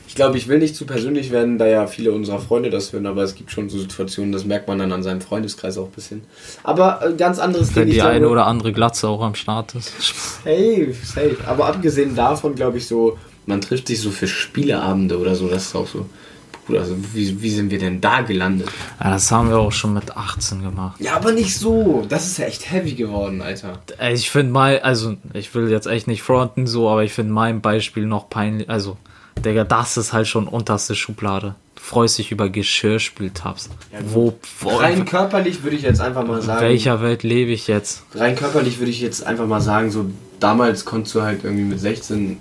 [0.08, 3.06] Ich glaube, ich will nicht zu persönlich werden, da ja viele unserer Freunde das hören,
[3.06, 5.90] aber es gibt schon so Situationen, das merkt man dann an seinem Freundeskreis auch ein
[5.90, 6.22] bisschen.
[6.62, 7.90] Aber äh, ganz anderes Wenn Ding.
[7.90, 9.92] die ich eine glaube- oder andere Glatze auch am Start ist.
[10.44, 11.36] Safe, safe.
[11.46, 15.66] Aber abgesehen davon, glaube ich, so, man trifft sich so für Spieleabende oder so, das
[15.66, 16.06] ist auch so.
[16.66, 18.68] Bruder, also wie, wie sind wir denn da gelandet?
[19.02, 21.00] Ja, das haben wir auch schon mit 18 gemacht.
[21.00, 22.04] Ja, aber nicht so.
[22.08, 23.78] Das ist ja echt heavy geworden, Alter.
[24.12, 27.60] Ich finde mein, also ich will jetzt echt nicht fronten so, aber ich finde mein
[27.60, 28.68] Beispiel noch peinlich.
[28.70, 28.96] Also,
[29.44, 31.54] Digga, das ist halt schon unterste Schublade.
[31.74, 33.68] Du freust dich über Geschirrspültabs.
[34.06, 36.62] wo, wo Rein körperlich würde ich jetzt einfach mal in sagen.
[36.62, 38.04] welcher Welt lebe ich jetzt?
[38.14, 40.06] Rein körperlich würde ich jetzt einfach mal sagen, so
[40.40, 42.38] damals konntest du halt irgendwie mit 16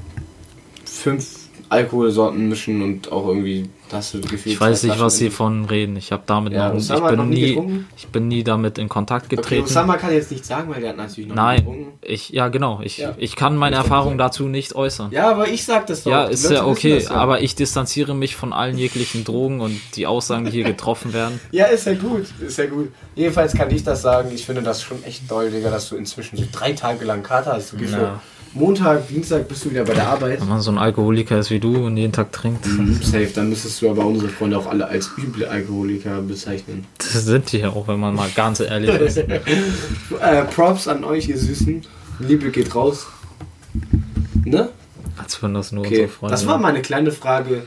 [0.86, 1.42] fünf
[1.74, 4.47] Alkoholsorten mischen und auch irgendwie hast du gefühlt.
[4.55, 5.95] Ich weiß nicht, was sie von reden.
[5.97, 7.88] Ich habe damit Ja, noch, ich hat noch bin nie nie, getrunken?
[7.95, 9.63] ich bin nie damit in Kontakt Okay, getreten.
[9.65, 11.93] Osama kann jetzt nicht sagen, weil der hat natürlich noch Nein, getrunken.
[12.01, 13.13] ich, ja genau, ich, Ja.
[13.17, 15.11] ich kann meine Ich Erfahrung dazu nicht äußern.
[15.11, 16.11] Ja, aber ich sag das doch.
[16.11, 17.11] Ja, ist ja okay, das ja.
[17.11, 21.39] aber ich distanziere mich von allen jeglichen Drogen und die Aussagen, die hier getroffen werden.
[21.51, 22.89] Ja, ist ja gut, ist ja gut.
[23.15, 26.38] Jedenfalls kann ich das sagen, ich finde das schon echt toll, Digga, dass du inzwischen
[26.38, 27.74] so drei Tage lang Kater hast.
[27.74, 28.21] Du Ja.
[28.56, 30.39] Montag, Dienstag bist du wieder bei der Arbeit.
[30.39, 33.49] Wenn man so ein Alkoholiker ist wie du und jeden Tag trinkt, Mhm, Safe, dann
[33.49, 36.86] müsstest du aber unsere Freunde auch alle als üble Alkoholiker bezeichnen.
[36.99, 39.18] das sind die ja auch, wenn man mal ganz ehrlich ist.
[39.18, 39.28] Äh,
[40.54, 41.82] Props an euch, ihr Süßen.
[42.20, 43.08] Liebe geht raus.
[44.45, 44.70] Ne?
[45.18, 47.64] Als wenn das nur Okay, unsere Freunde das war meine kleine Frage.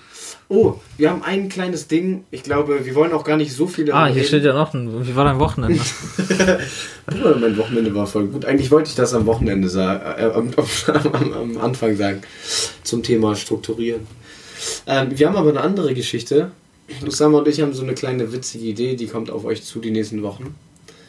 [0.49, 2.25] Oh, wir haben ein kleines Ding.
[2.31, 4.27] Ich glaube, wir wollen auch gar nicht so viel Ah, hier reden.
[4.29, 5.81] steht ja noch ein, wie war dein Wochenende?
[7.07, 8.45] Bruder, mein Wochenende war voll gut.
[8.45, 10.51] Eigentlich wollte ich das am Wochenende sagen, äh, am,
[11.13, 12.23] am, am Anfang sagen,
[12.85, 14.07] zum Thema Strukturieren.
[14.87, 16.53] Ähm, wir haben aber eine andere Geschichte.
[17.05, 19.91] Usama und ich haben so eine kleine witzige Idee, die kommt auf euch zu die
[19.91, 20.55] nächsten Wochen.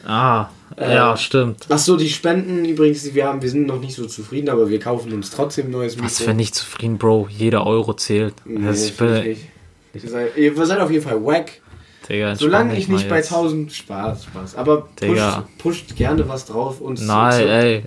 [0.06, 1.66] Ah, Äh, ja, stimmt.
[1.68, 4.68] Ach so, die Spenden übrigens, die wir haben, wir sind noch nicht so zufrieden, aber
[4.68, 7.28] wir kaufen uns trotzdem neues Was für nicht zufrieden, Bro.
[7.30, 8.34] Jeder Euro zählt.
[8.44, 10.04] Nee, Also ich bin, ich nicht.
[10.04, 11.60] Ihr seid, ihr seid auf jeden Fall wack.
[12.08, 13.32] Digga, Solange ich nicht bei jetzt.
[13.32, 14.56] 1000 Spaß, Spaß.
[14.56, 16.80] Aber pusht, pusht gerne was drauf.
[16.80, 17.82] Uns, Nein, uns, ey.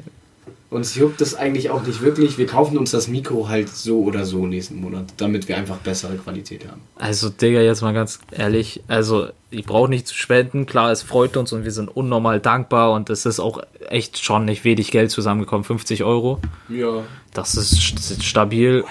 [0.72, 2.38] Uns juckt das eigentlich auch nicht wirklich.
[2.40, 6.16] Wir kaufen uns das Mikro halt so oder so nächsten Monat, damit wir einfach bessere
[6.16, 6.82] Qualität haben.
[6.96, 8.82] Also, Digga, jetzt mal ganz ehrlich.
[8.88, 10.66] Also, ich brauche nicht zu spenden.
[10.66, 14.46] Klar, es freut uns und wir sind unnormal dankbar und es ist auch echt schon
[14.46, 15.66] nicht wenig Geld zusammengekommen.
[15.66, 16.40] 50 Euro.
[16.70, 17.04] Ja.
[17.34, 18.84] Das ist st- stabil.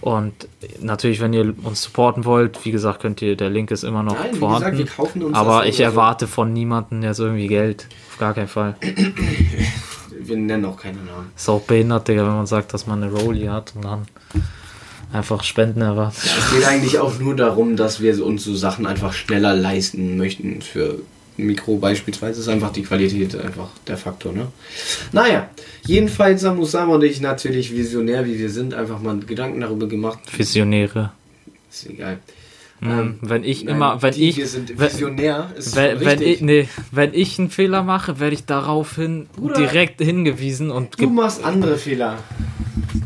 [0.00, 0.32] Und
[0.80, 4.14] natürlich, wenn ihr uns supporten wollt, wie gesagt, könnt ihr, der Link ist immer noch
[4.14, 4.78] Nein, vorhanden.
[4.84, 5.00] gesagt,
[5.32, 5.82] aber ich oder so.
[5.82, 7.86] erwarte von niemandem jetzt irgendwie Geld.
[8.12, 8.76] Auf gar keinen Fall.
[10.28, 11.30] Wir nennen auch keine Namen.
[11.36, 14.06] Ist auch behindert, Digga, wenn man sagt, dass man eine Rolli hat und dann
[15.12, 16.22] einfach Spenden erwartet.
[16.24, 20.60] Es geht eigentlich auch nur darum, dass wir uns so Sachen einfach schneller leisten möchten.
[20.60, 20.98] Für
[21.38, 24.48] Mikro beispielsweise ist einfach die Qualität einfach der Faktor, ne?
[25.12, 25.48] Naja,
[25.86, 30.18] jedenfalls haben Usama und ich natürlich visionär, wie wir sind, einfach mal Gedanken darüber gemacht.
[30.36, 31.12] Visionäre.
[31.70, 32.18] Ist egal.
[32.80, 36.00] Ähm, wenn ich nein, immer, wenn die, ich, Wir sind wenn- visionär, ist wenn, schon
[36.00, 36.28] wenn richtig.
[36.36, 41.10] ich, nee, wenn ich einen Fehler mache, werde ich daraufhin Bruder, direkt hingewiesen und Du
[41.10, 42.18] machst andere Fehler.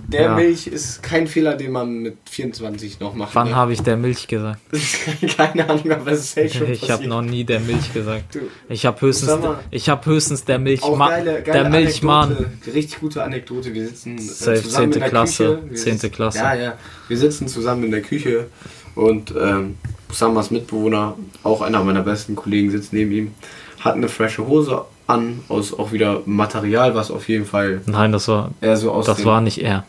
[0.09, 0.35] Der Ja.
[0.35, 3.35] Milch ist kein Fehler, den man mit 24 noch macht.
[3.35, 4.61] wann habe ich der Milch gesagt?
[5.39, 8.35] Keine Ahnung, aber es ist safe schon Ich habe noch nie der Milch gesagt.
[8.35, 9.61] Du, Ich habe höchstens, mal.
[9.71, 12.37] ich habe höchstens der Auch Milchmann, geile, geile der Milchmann.
[12.67, 13.73] Richtig gute Anekdote.
[13.73, 15.01] Wir sitzen äh, Safe, zusammen in 10.
[15.01, 15.71] der Klasse, Küche.
[15.71, 15.93] Wir 10.
[15.95, 16.39] sitzen- Klasse.
[16.39, 16.75] Ja, ja.
[17.09, 18.49] Wir sitzen zusammen in der Küche
[18.95, 19.77] und ähm,
[20.11, 23.35] Usamas Mitbewohner, auch einer meiner besten Kollegen, sitzt neben ihm,
[23.81, 28.29] hat eine frische Hose an, aus auch wieder Material, was auf jeden Fall Nein, das
[28.29, 29.85] war, eher so aus das war nicht er.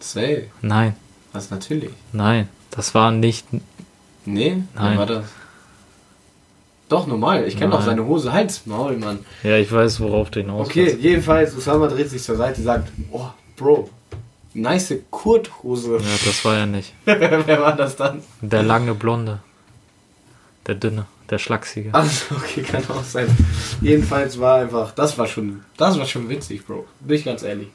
[0.00, 0.44] Safe.
[0.62, 0.94] Nein,
[1.32, 1.90] Was natürlich.
[2.12, 3.46] nein, das war nicht.
[4.24, 4.98] Nee, Nein.
[4.98, 5.24] War das?
[6.88, 7.44] Doch, normal.
[7.46, 7.86] Ich kenne doch Nein.
[7.88, 8.32] seine Hose.
[8.32, 9.20] Hals, Maul, Mann.
[9.42, 11.00] Ja, ich weiß, worauf du hinaus Okay, willst.
[11.00, 13.88] jedenfalls, Usama dreht sich zur Seite, sagt, oh, Bro,
[14.54, 15.96] nice Kurthose.
[15.96, 16.94] Ja, das war er nicht.
[17.04, 18.22] Wer war das dann?
[18.40, 19.40] Der lange Blonde.
[20.66, 21.06] Der dünne.
[21.30, 21.92] Der Schlachsige.
[21.94, 23.26] Also, okay, kann auch sein.
[23.80, 26.86] Jedenfalls war einfach, das war schon, das war schon witzig, Bro.
[27.00, 27.68] Bin ich ganz ehrlich.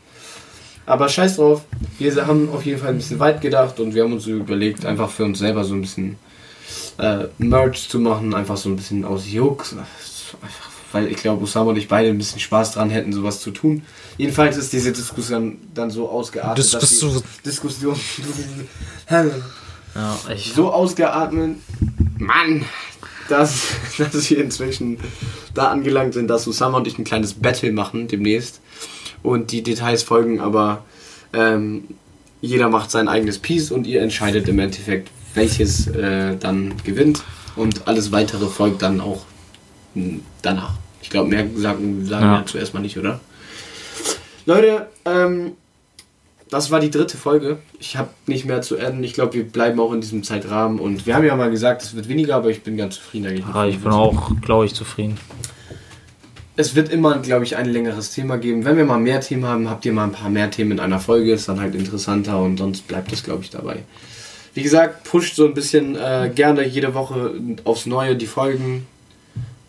[0.85, 1.63] Aber scheiß drauf,
[1.97, 5.09] wir haben auf jeden Fall ein bisschen weit gedacht und wir haben uns überlegt, einfach
[5.09, 6.17] für uns selber so ein bisschen
[6.97, 9.73] äh, Merch zu machen, einfach so ein bisschen aus Jux.
[9.73, 13.51] Einfach, weil ich glaube, Osama und ich beide ein bisschen Spaß dran hätten, sowas zu
[13.51, 13.83] tun.
[14.17, 17.13] Jedenfalls ist diese Diskussion dann so ausgeartet, Diskussion.
[17.13, 17.95] dass die Diskussion
[19.95, 20.53] Ja, ich.
[20.53, 21.57] so ausgeatmet,
[22.17, 22.65] Mann,
[23.27, 23.63] dass,
[23.97, 24.97] dass wir inzwischen
[25.53, 28.59] da angelangt sind, dass Usama und ich ein kleines Battle machen demnächst.
[29.21, 30.85] Und die Details folgen, aber
[31.33, 31.83] ähm,
[32.41, 37.23] jeder macht sein eigenes Piece und ihr entscheidet im Endeffekt, welches äh, dann gewinnt.
[37.57, 39.25] Und alles weitere folgt dann auch
[40.41, 40.73] danach.
[41.01, 42.39] Ich glaube, mehr sagen, sagen Ja.
[42.39, 43.19] wir zuerst mal nicht, oder?
[44.45, 45.51] Leute, ähm,
[46.49, 47.59] das war die dritte Folge.
[47.79, 49.03] Ich habe nicht mehr zu enden.
[49.03, 50.79] Ich glaube, wir bleiben auch in diesem Zeitrahmen.
[50.79, 53.45] Und wir haben ja mal gesagt, es wird weniger, aber ich bin ganz zufrieden eigentlich.
[53.45, 55.17] Ah, ich bin auch, glaube ich, zufrieden.
[56.55, 58.65] Es wird immer, glaube ich, ein längeres Thema geben.
[58.65, 60.99] Wenn wir mal mehr Themen haben, habt ihr mal ein paar mehr Themen in einer
[60.99, 61.31] Folge.
[61.31, 63.83] Ist dann halt interessanter und sonst bleibt es, glaube ich, dabei.
[64.55, 67.33] Wie gesagt, pusht so ein bisschen äh, gerne jede Woche
[67.63, 68.87] aufs Neue die Folgen.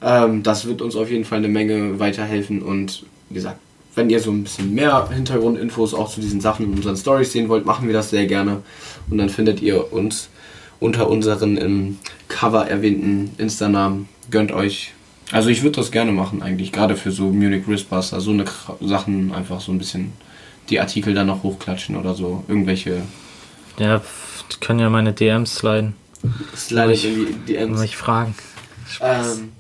[0.03, 2.63] Ähm, das wird uns auf jeden Fall eine Menge weiterhelfen.
[2.63, 3.59] Und wie gesagt,
[3.95, 7.49] wenn ihr so ein bisschen mehr Hintergrundinfos auch zu diesen Sachen in unseren Stories sehen
[7.49, 8.63] wollt, machen wir das sehr gerne.
[9.11, 10.29] Und dann findet ihr uns
[10.79, 11.99] unter unseren im
[12.29, 14.09] Cover erwähnten Insta-Namen.
[14.31, 14.93] Gönnt euch.
[15.33, 18.77] Also ich würde das gerne machen eigentlich, gerade für so Munich Wristbuster, so eine Kra-
[18.81, 20.13] Sachen einfach so ein bisschen
[20.71, 22.43] die Artikel dann noch hochklatschen oder so.
[22.49, 23.03] Irgendwelche
[23.79, 24.01] Ja,
[24.61, 25.95] können ja meine DMs sliden.
[26.57, 27.81] Slide Ich- in die Und DMs.
[27.81, 28.35] mich fragen.
[29.01, 29.53] Ähm,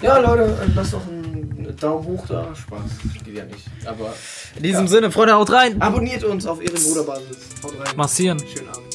[0.00, 2.54] ja, Leute, lasst doch einen Daumen hoch da.
[2.54, 2.80] Spaß.
[3.24, 3.66] Geht ja nicht.
[3.84, 4.12] Aber
[4.56, 5.80] In diesem Sinne, Freunde, haut rein!
[5.80, 7.36] abonniert uns auf Ehrenbruderbasis.
[7.62, 7.96] Haut rein.
[7.96, 8.38] Massieren.
[8.40, 8.87] Schönen Abend.